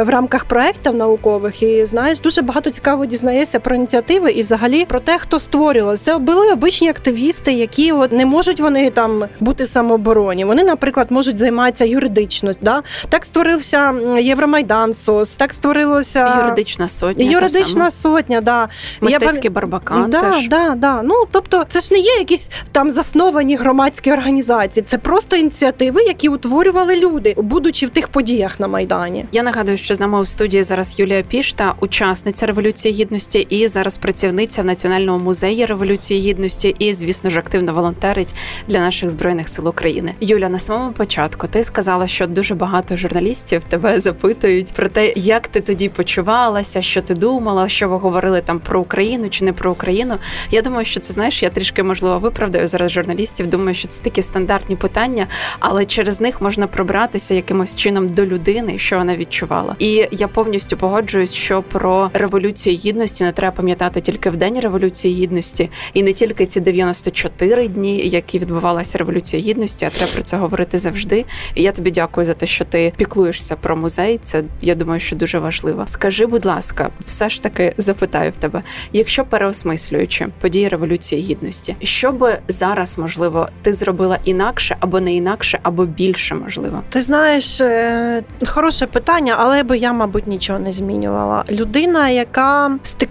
в 0.06 0.10
рамках 0.10 0.46
проєктів 0.46 0.96
наукових, 0.96 1.64
і 1.64 1.86
знаєш, 1.86 2.20
дуже 2.20 2.42
багато 2.42 2.70
цікаво 2.70 3.06
дізнаєшся 3.36 3.60
про 3.60 3.76
ініціативи 3.76 4.32
і 4.32 4.42
взагалі 4.42 4.86
про 4.86 5.00
те, 5.00 5.18
хто 5.20 5.40
створював. 5.40 6.00
Це 6.00 6.18
були 6.18 6.52
обичні 6.52 6.90
активісти, 6.90 7.54
які 7.54 7.92
от 7.92 8.12
не 8.12 8.26
можуть 8.26 8.60
вони 8.60 8.90
там 8.90 9.26
бути 9.40 9.68
самообороні. 9.68 10.46
Вони, 10.46 10.64
наприклад, 10.64 11.08
можуть 11.10 11.38
займатися 11.38 11.86
юридично. 11.86 12.54
Да? 12.62 12.84
Так 13.10 13.26
створився 13.26 13.94
Євромайдан 14.20 14.94
СОС, 14.94 15.36
так 15.36 15.54
створилося 15.54 16.44
юридична 16.44 16.90
сотня. 16.90 17.26
Юридична 17.26 17.92
сотня, 17.92 18.42
да. 18.42 18.70
Мистецький 19.02 19.50
барбакан. 19.50 20.10
Да, 20.10 20.22
теж. 20.22 20.48
Да, 20.48 20.74
да. 20.78 21.02
Ну 21.04 21.26
тобто, 21.32 21.66
це 21.70 21.80
ж 21.80 21.94
не 21.94 22.00
є 22.00 22.16
якісь 22.20 22.50
там 22.72 22.92
засновані 22.92 23.56
громадські 23.56 24.12
організації, 24.12 24.84
це 24.88 24.98
просто 24.98 25.36
ініціативи, 25.36 26.02
які 26.04 26.30
утворювали 26.30 26.96
люди, 26.96 27.34
будучи 27.38 27.86
в 27.86 27.90
тих 27.90 28.08
подіях 28.08 28.60
на 28.60 28.68
майдані. 28.68 29.26
Я 29.32 29.44
нагадую, 29.44 29.78
що 29.78 29.96
з 29.96 30.00
нами 30.00 30.20
у 30.20 30.26
студії 30.26 30.64
зараз 30.64 31.00
Юлія 31.00 31.24
Пішта, 31.24 31.74
учасниця 31.80 32.46
революції 32.46 32.94
гідності, 32.94 33.25
і 33.34 33.68
зараз 33.68 33.98
працівниця 33.98 34.62
в 34.62 34.66
Національному 34.66 35.24
музеї 35.24 35.66
революції 35.66 36.22
гідності, 36.22 36.76
і 36.80 36.94
звісно 36.94 37.30
ж 37.30 37.40
активно 37.40 37.74
волонтерить 37.74 38.34
для 38.68 38.80
наших 38.80 39.10
збройних 39.10 39.50
сил 39.50 39.68
України. 39.68 40.14
Юля, 40.22 40.50
на 40.50 40.60
самому 40.60 40.92
початку 40.92 41.48
ти 41.48 41.64
сказала, 41.64 42.08
що 42.08 42.28
дуже 42.28 42.56
багато 42.56 42.98
журналістів 42.98 43.64
тебе 43.64 44.00
запитують 44.00 44.74
про 44.74 44.90
те, 44.90 45.14
як 45.16 45.48
ти 45.48 45.62
тоді 45.62 45.90
почувалася, 45.90 46.82
що 46.82 47.02
ти 47.02 47.16
думала, 47.16 47.70
що 47.70 47.90
ви 47.90 47.98
говорили 47.98 48.42
там 48.42 48.60
про 48.60 48.82
Україну 48.82 49.30
чи 49.30 49.46
не 49.46 49.54
про 49.54 49.72
Україну. 49.72 50.16
Я 50.52 50.62
думаю, 50.62 50.86
що 50.86 51.00
це 51.00 51.14
знаєш, 51.14 51.44
я 51.44 51.50
трішки 51.50 51.84
можливо 51.84 52.20
виправдаю 52.20 52.68
зараз 52.68 52.92
журналістів. 52.92 53.48
Думаю, 53.48 53.76
що 53.76 53.88
це 53.88 54.04
такі 54.04 54.22
стандартні 54.22 54.76
питання, 54.76 55.28
але 55.60 55.86
через 55.86 56.22
них 56.22 56.42
можна 56.42 56.68
пробратися 56.68 57.34
якимось 57.34 57.76
чином 57.76 58.10
до 58.10 58.26
людини, 58.26 58.78
що 58.78 58.98
вона 58.98 59.16
відчувала. 59.16 59.76
І 59.80 60.08
я 60.12 60.28
повністю 60.28 60.78
погоджуюсь, 60.78 61.34
що 61.34 61.62
про 61.62 62.10
революцію 62.14 62.76
гідності 62.76 63.15
не 63.24 63.32
треба 63.32 63.56
пам'ятати 63.56 64.02
тільки 64.02 64.30
в 64.30 64.38
день 64.38 64.60
революції 64.60 65.24
гідності, 65.24 65.70
і 65.94 66.04
не 66.04 66.14
тільки 66.14 66.46
ці 66.46 66.60
94 66.60 67.68
дні, 67.68 67.98
які 67.98 68.40
відбувалася 68.40 68.98
революція 68.98 69.42
гідності, 69.42 69.86
а 69.86 69.90
треба 69.90 70.12
про 70.14 70.22
це 70.24 70.38
говорити 70.38 70.78
завжди. 70.78 71.26
І 71.56 71.64
я 71.64 71.72
тобі 71.72 71.92
дякую 71.92 72.26
за 72.26 72.34
те, 72.34 72.48
що 72.48 72.66
ти 72.66 72.94
піклуєшся 72.98 73.56
про 73.56 73.76
музей. 73.76 74.20
Це 74.24 74.44
я 74.62 74.76
думаю, 74.76 75.00
що 75.00 75.16
дуже 75.16 75.40
важливо. 75.40 75.84
Скажи, 75.88 76.26
будь 76.26 76.46
ласка, 76.46 76.90
все 77.06 77.30
ж 77.30 77.44
таки 77.44 77.74
запитаю 77.78 78.32
в 78.32 78.38
тебе, 78.38 78.62
якщо 78.94 79.26
переосмислюючи 79.26 80.28
події 80.42 80.68
революції 80.68 81.22
гідності, 81.22 81.76
що 81.84 82.12
би 82.12 82.38
зараз 82.48 82.98
можливо 82.98 83.50
ти 83.62 83.74
зробила 83.74 84.20
інакше 84.24 84.76
або 84.80 85.00
не 85.00 85.16
інакше, 85.16 85.60
або 85.64 85.86
більше 85.86 86.36
можливо? 86.36 86.82
Ти 86.90 87.02
знаєш, 87.02 87.62
е, 87.62 88.24
хороше 88.46 88.88
питання, 88.88 89.36
але 89.38 89.64
би 89.64 89.78
я, 89.78 89.94
мабуть, 89.94 90.28
нічого 90.28 90.60
не 90.60 90.72
змінювала. 90.72 91.44
Людина, 91.50 92.10
яка 92.10 92.78
стикнулася 92.84 93.05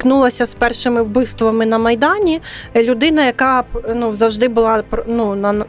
з 0.46 0.54
першими 0.54 1.02
вбивствами 1.02 1.66
на 1.66 1.78
майдані, 1.78 2.40
людина, 2.76 3.24
яка 3.26 3.64
ну 3.94 4.14
завжди 4.14 4.48
була 4.48 4.82
ну 5.06 5.34
на 5.34 5.64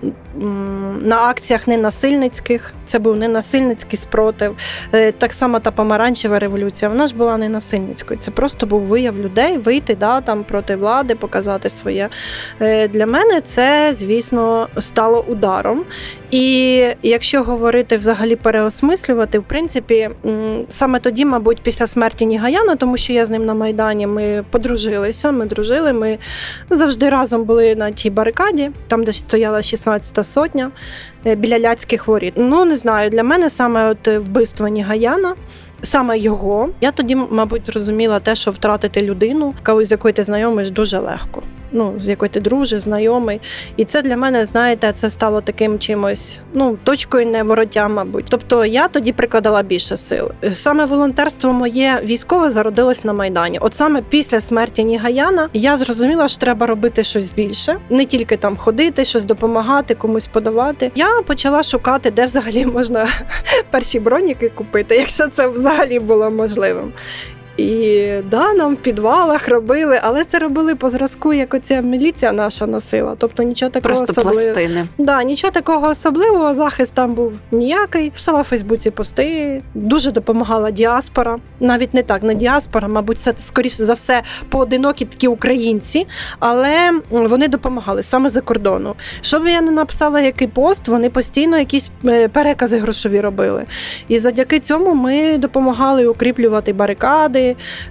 на 1.02 1.18
акціях 1.18 1.68
ненасильницьких, 1.68 2.74
це 2.86 3.00
був 3.00 3.18
ненасильницький 3.18 4.00
спротив. 4.00 4.56
Е, 4.94 5.12
так 5.12 5.34
само 5.34 5.60
та 5.60 5.72
помаранчева 5.72 6.40
революція. 6.40 6.90
Вона 6.90 7.08
ж 7.08 7.16
була 7.16 7.38
ненасильницькою. 7.38 8.20
Це 8.20 8.32
просто 8.32 8.66
був 8.66 8.82
вияв 8.82 9.20
людей 9.20 9.58
вийти 9.58 9.96
да, 9.96 10.22
там 10.22 10.44
проти 10.44 10.76
влади, 10.76 11.16
показати 11.16 11.70
своє. 11.70 12.10
Е, 12.62 12.88
для 12.88 13.06
мене 13.06 13.42
це, 13.42 13.94
звісно, 13.94 14.68
стало 14.80 15.26
ударом. 15.28 15.86
І 16.32 16.88
якщо 17.04 17.44
говорити 17.44 17.98
взагалі 17.98 18.36
переосмислювати, 18.36 19.40
в 19.40 19.44
принципі, 19.44 20.10
саме 20.70 21.00
тоді, 21.00 21.26
мабуть, 21.26 21.62
після 21.64 21.88
смерті 21.88 22.26
Нігаяна, 22.26 22.76
тому 22.76 22.98
що 22.98 23.14
я 23.14 23.26
з 23.26 23.30
ним 23.30 23.46
на 23.46 23.54
Майдані, 23.54 24.08
ми 24.08 24.44
подружилися, 24.52 25.32
ми 25.32 25.46
дружили. 25.46 25.94
Ми 25.94 26.18
завжди 26.70 27.10
разом 27.10 27.44
були 27.44 27.76
на 27.76 27.92
тій 27.92 28.10
барикаді, 28.10 28.72
там 28.88 29.04
де 29.04 29.14
стояла 29.14 29.58
16-та 29.58 30.24
сотня 30.24 30.72
біля 31.24 31.60
ляцьких 31.60 32.08
воріт. 32.08 32.34
Ну 32.38 32.66
не 32.66 32.76
знаю, 32.76 33.10
для 33.10 33.24
мене 33.24 33.50
саме 33.50 33.90
от 33.90 34.08
вбивство 34.08 34.68
Нігаяна. 34.68 35.34
Саме 35.82 36.20
його 36.20 36.70
я 36.82 36.92
тоді, 36.92 37.16
мабуть, 37.16 37.66
зрозуміла 37.66 38.20
те, 38.20 38.36
що 38.36 38.52
втратити 38.52 39.02
людину, 39.02 39.54
з 39.82 39.92
якою 39.92 40.14
ти 40.14 40.24
знайомиш, 40.24 40.70
дуже 40.70 41.00
легко 41.00 41.42
ну, 41.72 41.94
з 42.04 42.08
якою 42.08 42.30
ти 42.30 42.40
дружиш, 42.40 42.82
знайомий. 42.82 43.42
І 43.78 43.86
це 43.86 44.02
для 44.02 44.18
мене, 44.18 44.46
знаєте, 44.46 44.92
це 44.92 45.10
стало 45.10 45.42
таким 45.42 45.80
чимось, 45.80 46.40
ну, 46.54 46.78
точкою 46.84 47.26
невороття, 47.26 47.88
мабуть. 47.88 48.26
Тобто 48.30 48.66
я 48.66 48.88
тоді 48.88 49.12
прикладала 49.12 49.62
більше 49.64 49.98
сил. 49.98 50.32
Саме 50.54 50.86
волонтерство 50.86 51.54
моє 51.54 52.02
військове 52.04 52.50
зародилось 52.50 53.06
на 53.06 53.14
Майдані. 53.14 53.60
От 53.60 53.74
саме 53.74 54.02
після 54.10 54.42
смерті 54.42 54.84
Нігаяна 54.84 55.50
я 55.54 55.78
зрозуміла, 55.78 56.28
що 56.28 56.40
треба 56.40 56.68
робити 56.68 57.04
щось 57.04 57.30
більше, 57.30 57.76
не 57.90 58.06
тільки 58.06 58.38
там 58.38 58.58
ходити, 58.58 59.06
щось 59.06 59.26
допомагати, 59.26 59.96
комусь 59.96 60.28
подавати. 60.28 60.92
Я 60.96 61.22
почала 61.22 61.64
шукати, 61.64 62.12
де 62.12 62.26
взагалі 62.26 62.66
можна 62.66 63.08
перші 63.72 64.00
броніки 64.00 64.50
купити, 64.50 64.96
якщо 64.96 65.28
це 65.28 65.48
взагалі 65.48 66.00
було 66.00 66.32
можливим. 66.32 66.94
І 67.58 68.06
да, 68.32 68.54
нам 68.54 68.76
в 68.76 68.78
підвалах 68.78 69.48
робили, 69.48 70.00
але 70.02 70.24
це 70.24 70.40
робили 70.40 70.76
по 70.76 70.90
зразку, 70.90 71.34
як 71.34 71.54
оця 71.54 71.82
міліція 71.82 72.32
наша 72.32 72.68
носила. 72.68 73.16
Тобто 73.18 73.44
нічого 73.44 73.70
такого 73.70 73.96
Просто 73.96 74.12
особливого. 74.12 74.46
пластини. 74.46 74.88
Да, 74.98 75.24
нічого 75.24 75.52
такого 75.52 75.88
особливого, 75.88 76.54
захист 76.54 76.94
там 76.94 77.14
був 77.14 77.34
ніякий. 77.52 78.10
Писала 78.10 78.42
в 78.42 78.44
Фейсбуці 78.44 78.92
пости, 78.92 79.62
дуже 79.74 80.12
допомагала 80.12 80.72
діаспора. 80.72 81.38
Навіть 81.60 81.94
не 81.94 82.04
так, 82.04 82.24
не 82.24 82.36
діаспора, 82.36 82.88
мабуть, 82.88 83.20
це 83.20 83.34
скоріше 83.38 83.86
за 83.86 83.94
все 83.94 84.22
поодинокі 84.50 85.06
такі 85.06 85.28
українці, 85.28 86.08
але 86.40 86.92
вони 87.10 87.48
допомагали 87.48 88.04
саме 88.04 88.30
за 88.30 88.42
кордону. 88.42 88.96
Щоб 89.22 89.48
я 89.48 89.62
не 89.62 89.72
написала 89.72 90.22
який 90.22 90.48
пост, 90.48 90.88
вони 90.88 91.10
постійно 91.10 91.58
якісь 91.58 91.90
е, 92.06 92.28
перекази 92.28 92.80
грошові 92.80 93.22
робили. 93.22 93.64
І 94.08 94.18
завдяки 94.18 94.60
цьому 94.60 94.96
ми 94.96 95.38
допомагали 95.38 96.08
укріплювати 96.08 96.74
барикади. 96.74 97.45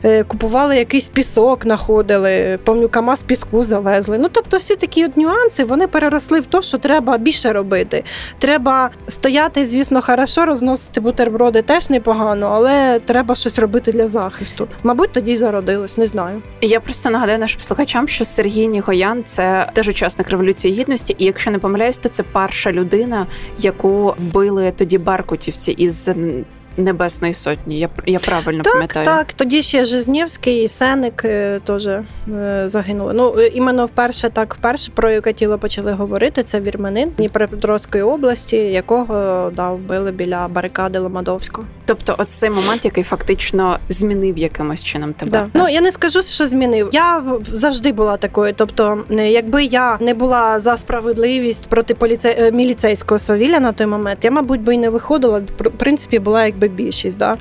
Е, 0.04 0.24
купували 0.24 0.76
якийсь 0.76 1.08
пісок, 1.08 1.62
знаходили, 1.62 2.58
пам'ятаю, 2.64 2.88
КАМАЗ 2.88 3.22
піску 3.22 3.64
завезли. 3.64 4.18
Ну 4.18 4.28
тобто, 4.32 4.56
всі 4.56 4.76
такі 4.76 5.04
от 5.04 5.16
нюанси 5.16 5.64
вони 5.64 5.86
переросли 5.86 6.40
в 6.40 6.44
те, 6.44 6.62
що 6.62 6.78
треба 6.78 7.18
більше 7.18 7.52
робити. 7.52 8.04
Треба 8.38 8.90
стояти, 9.08 9.64
звісно, 9.64 10.02
хорошо, 10.02 10.46
розносити 10.46 11.00
бутерброди 11.00 11.62
теж 11.62 11.90
непогано, 11.90 12.50
але 12.52 12.98
треба 12.98 13.34
щось 13.34 13.58
робити 13.58 13.92
для 13.92 14.06
захисту. 14.06 14.68
Мабуть, 14.82 15.12
тоді 15.12 15.32
й 15.32 15.36
зародилось, 15.36 15.98
не 15.98 16.06
знаю. 16.06 16.42
Я 16.60 16.80
просто 16.80 17.10
нагадаю 17.10 17.38
нашим 17.38 17.60
слухачам, 17.60 18.08
що 18.08 18.24
Сергій 18.24 18.66
Нігоян 18.66 19.24
це 19.24 19.70
теж 19.72 19.88
учасник 19.88 20.30
революції 20.30 20.74
гідності, 20.74 21.14
і 21.18 21.24
якщо 21.24 21.50
не 21.50 21.58
помиляюсь, 21.58 21.98
то 21.98 22.08
це 22.08 22.22
перша 22.22 22.72
людина, 22.72 23.26
яку 23.58 24.14
вбили 24.18 24.72
тоді 24.76 24.98
Беркутівці 24.98 25.72
із 25.72 26.08
Небесної 26.76 27.34
Сотні. 27.34 27.78
Я 27.78 27.88
я 28.06 28.18
правильно 28.18 28.62
так, 28.62 28.72
пам'ятаю. 28.72 29.06
Так, 29.06 29.32
тоді 29.32 29.62
ще 29.62 29.84
Жизнєвський 29.84 30.62
і 30.62 30.68
Сеник 30.68 31.24
е, 31.24 31.60
теж 31.64 31.86
е, 31.86 32.02
загинули. 32.64 33.12
Ну 33.14 33.40
іменно 33.40 33.86
вперше 33.86 34.30
так 34.30 34.54
вперше 34.54 34.90
про 34.94 35.10
яке 35.10 35.32
тіло 35.32 35.58
почали 35.58 35.92
говорити. 35.92 36.42
Це 36.42 36.60
вірменин 36.60 37.10
Дніпропетровської 37.16 38.04
області, 38.04 38.56
якого 38.56 39.50
да, 39.56 39.70
вбили 39.70 40.12
біля 40.12 40.48
барикади 40.48 40.98
Ломадовського. 40.98 41.66
Тобто, 41.84 42.14
оцей 42.18 42.50
момент, 42.50 42.84
який 42.84 43.04
фактично 43.04 43.78
змінив 43.88 44.38
якимось 44.38 44.84
чином 44.84 45.12
тебе. 45.12 45.30
Да. 45.30 45.46
Ну 45.54 45.68
я 45.68 45.80
не 45.80 45.92
скажу, 45.92 46.22
що 46.22 46.46
змінив. 46.46 46.88
Я 46.92 47.22
завжди 47.52 47.92
була 47.92 48.16
такою. 48.16 48.52
Тобто, 48.56 49.04
якби 49.10 49.64
я 49.64 49.96
не 50.00 50.14
була 50.14 50.60
за 50.60 50.76
справедливість 50.76 51.66
проти 51.66 51.94
поліцей 51.94 52.52
міліцейського 52.52 53.18
свавілля 53.18 53.60
на 53.60 53.72
той 53.72 53.86
момент, 53.86 54.18
я 54.22 54.30
мабуть 54.30 54.60
би 54.60 54.74
і 54.74 54.78
не 54.78 54.90
виходила. 54.90 55.42
В 55.58 55.70
принципі, 55.70 56.18
була 56.18 56.46
якби 56.46 56.63
більшість. 56.68 57.18
Да? 57.18 57.36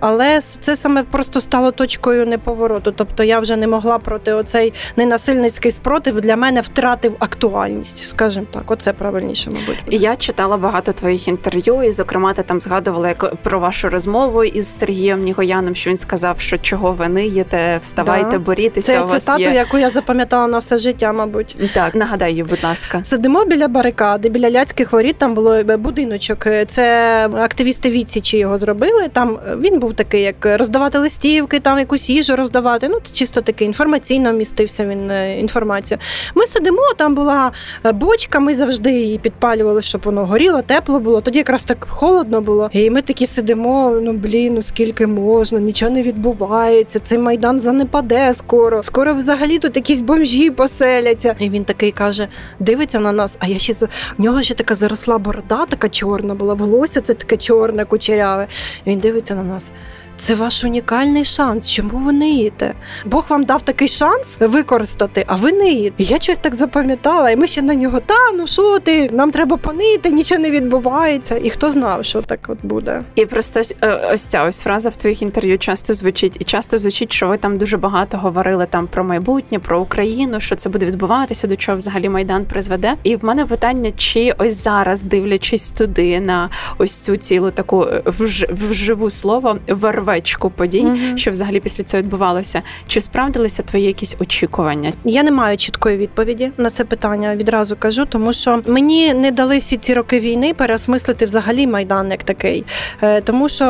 Але 0.00 0.40
це 0.40 0.76
саме 0.76 1.02
просто 1.02 1.40
стало 1.40 1.70
точкою 1.70 2.26
неповороту. 2.26 2.92
Тобто 2.92 3.24
я 3.24 3.38
вже 3.40 3.56
не 3.56 3.66
могла 3.66 3.98
проти 3.98 4.32
оцей 4.32 4.72
ненасильницький 4.96 5.70
спротив 5.70 6.20
для 6.20 6.36
мене 6.36 6.60
втратив 6.60 7.16
актуальність, 7.18 8.08
скажімо 8.08 8.46
так. 8.50 8.70
Оце 8.70 8.92
правильніше, 8.92 9.50
мабуть. 9.50 9.82
Я 9.90 10.16
читала 10.16 10.56
багато 10.56 10.92
твоїх 10.92 11.28
інтерв'ю, 11.28 11.82
і 11.82 11.92
зокрема, 11.92 12.32
ти 12.32 12.42
там 12.42 12.60
згадувала 12.60 13.08
як 13.08 13.36
про 13.36 13.60
вашу 13.60 13.88
розмову 13.88 14.44
із 14.44 14.78
Сергієм 14.78 15.22
Нігояном, 15.22 15.74
що 15.74 15.90
він 15.90 15.96
сказав, 15.96 16.40
що 16.40 16.58
чого 16.58 16.92
ви 16.92 17.08
ниєте, 17.08 17.78
вставайте, 17.82 18.30
да. 18.30 18.38
борітеся. 18.38 18.92
Це 18.92 19.00
у 19.00 19.06
вас 19.06 19.24
цитату, 19.24 19.40
є... 19.40 19.52
яку 19.52 19.78
я 19.78 19.90
запам'ятала 19.90 20.46
на 20.46 20.58
все 20.58 20.78
життя, 20.78 21.12
мабуть. 21.12 21.56
Так, 21.74 21.94
нагадай, 21.94 22.30
її, 22.30 22.42
будь 22.42 22.64
ласка. 22.64 23.04
Сидимо 23.04 23.44
біля 23.44 23.68
барикади, 23.68 24.28
біля 24.28 24.50
ляцьких 24.50 24.92
воріт. 24.92 25.16
Там 25.18 25.34
було 25.34 25.62
будиночок. 25.64 26.46
Це 26.68 27.28
активісти 27.34 27.90
відсічі 27.90 28.38
його 28.38 28.58
зробили. 28.66 29.08
Там 29.12 29.38
він 29.60 29.78
був 29.78 29.94
такий, 29.94 30.22
як 30.22 30.36
роздавати 30.58 30.98
листівки, 30.98 31.60
там 31.60 31.78
якусь 31.78 32.10
їжу 32.10 32.36
роздавати. 32.36 32.88
Ну 32.88 32.98
чисто 33.12 33.40
такий 33.40 33.66
інформаційно 33.66 34.32
містився 34.32 34.86
він 34.86 35.10
е, 35.10 35.40
інформацію. 35.40 35.98
Ми 36.34 36.46
сидимо, 36.46 36.82
там 36.96 37.14
була 37.14 37.52
е, 37.84 37.92
бочка. 37.92 38.40
Ми 38.40 38.56
завжди 38.56 38.92
її 38.92 39.18
підпалювали, 39.18 39.82
щоб 39.82 40.00
воно 40.04 40.26
горіло, 40.26 40.62
тепло 40.62 40.98
було. 40.98 41.20
Тоді 41.20 41.38
якраз 41.38 41.64
так 41.64 41.86
холодно 41.90 42.40
було. 42.40 42.70
І 42.72 42.90
ми 42.90 43.02
такі 43.02 43.26
сидимо. 43.26 43.98
Ну 44.02 44.12
блін, 44.12 44.54
ну 44.54 44.62
скільки 44.62 45.06
можна, 45.06 45.60
нічого 45.60 45.90
не 45.90 46.02
відбувається. 46.02 46.98
Цей 46.98 47.18
майдан 47.18 47.60
занепаде 47.60 48.34
скоро. 48.34 48.82
Скоро 48.82 49.14
взагалі 49.14 49.58
тут 49.58 49.76
якісь 49.76 50.00
бомжі 50.00 50.50
поселяться. 50.50 51.34
І 51.38 51.48
він 51.50 51.64
такий 51.64 51.92
каже: 51.92 52.28
дивиться 52.58 53.00
на 53.00 53.12
нас. 53.12 53.36
А 53.40 53.46
я 53.46 53.58
ще 53.58 53.72
в 53.72 53.88
нього 54.18 54.42
ще 54.42 54.54
така 54.54 54.74
заросла 54.74 55.18
борода, 55.18 55.66
така 55.66 55.88
чорна 55.88 56.34
була, 56.34 56.54
волосся 56.54 57.00
це 57.00 57.14
таке 57.14 57.36
чорне, 57.36 57.84
кучеряве. 57.84 58.46
Він 58.86 58.98
дивиться 58.98 59.34
на 59.34 59.42
нас. 59.42 59.72
Це 60.18 60.34
ваш 60.34 60.64
унікальний 60.64 61.24
шанс. 61.24 61.70
Чому 61.70 61.98
ви 61.98 62.12
ниєте? 62.12 62.74
Бог 63.04 63.26
вам 63.28 63.44
дав 63.44 63.62
такий 63.62 63.88
шанс 63.88 64.36
використати, 64.40 65.24
а 65.26 65.34
ви 65.34 65.52
ниєте. 65.52 66.02
Я 66.02 66.20
щось 66.20 66.38
так 66.38 66.54
запам'ятала, 66.54 67.30
і 67.30 67.36
ми 67.36 67.46
ще 67.46 67.62
на 67.62 67.74
нього 67.74 68.00
та 68.00 68.14
ну 68.34 68.46
що 68.46 68.78
ти? 68.78 69.10
Нам 69.10 69.30
треба 69.30 69.56
понити, 69.56 70.10
нічого 70.10 70.40
не 70.40 70.50
відбувається. 70.50 71.40
І 71.42 71.50
хто 71.50 71.70
знав, 71.70 72.04
що 72.04 72.22
так 72.22 72.40
от 72.48 72.58
буде. 72.62 73.02
І 73.14 73.26
просто 73.26 73.62
е, 73.82 74.10
ось 74.14 74.22
ця 74.22 74.44
ось 74.44 74.60
фраза 74.60 74.88
в 74.88 74.96
твоїх 74.96 75.22
інтерв'ю 75.22 75.58
часто 75.58 75.94
звучить, 75.94 76.36
і 76.40 76.44
часто 76.44 76.78
звучить, 76.78 77.12
що 77.12 77.28
ви 77.28 77.38
там 77.38 77.58
дуже 77.58 77.76
багато 77.76 78.18
говорили 78.18 78.66
там 78.70 78.86
про 78.86 79.04
майбутнє, 79.04 79.58
про 79.58 79.80
Україну, 79.80 80.40
що 80.40 80.54
це 80.54 80.68
буде 80.68 80.86
відбуватися, 80.86 81.46
до 81.46 81.56
чого 81.56 81.78
взагалі 81.78 82.08
майдан 82.08 82.44
призведе. 82.44 82.94
І 83.02 83.16
в 83.16 83.24
мене 83.24 83.46
питання, 83.46 83.90
чи 83.96 84.34
ось 84.38 84.62
зараз, 84.62 85.02
дивлячись 85.02 85.70
туди 85.70 86.20
на 86.20 86.50
ось 86.78 86.98
цю 86.98 87.16
цілу 87.16 87.50
таку 87.50 87.82
е, 87.82 88.02
вж, 88.06 88.46
вживу 88.50 89.10
слово 89.10 89.58
верв 89.68 90.05
вервечку 90.06 90.50
подій, 90.50 90.84
угу. 90.86 90.96
що 91.16 91.30
взагалі 91.30 91.60
після 91.60 91.84
цього 91.84 92.02
відбувалося. 92.02 92.62
Чи 92.86 93.00
справдилися 93.00 93.62
твої 93.62 93.84
якісь 93.84 94.16
очікування? 94.20 94.90
Я 95.04 95.22
не 95.22 95.30
маю 95.30 95.56
чіткої 95.56 95.96
відповіді 95.96 96.50
на 96.56 96.70
це 96.70 96.84
питання. 96.84 97.36
Відразу 97.36 97.76
кажу, 97.76 98.04
тому 98.08 98.32
що 98.32 98.62
мені 98.66 99.14
не 99.14 99.30
дали 99.30 99.58
всі 99.58 99.76
ці 99.76 99.94
роки 99.94 100.20
війни 100.20 100.54
переосмислити 100.54 101.26
взагалі 101.26 101.66
майдан 101.66 102.10
як 102.10 102.22
такий, 102.22 102.64
е, 103.02 103.20
тому 103.20 103.48
що 103.48 103.64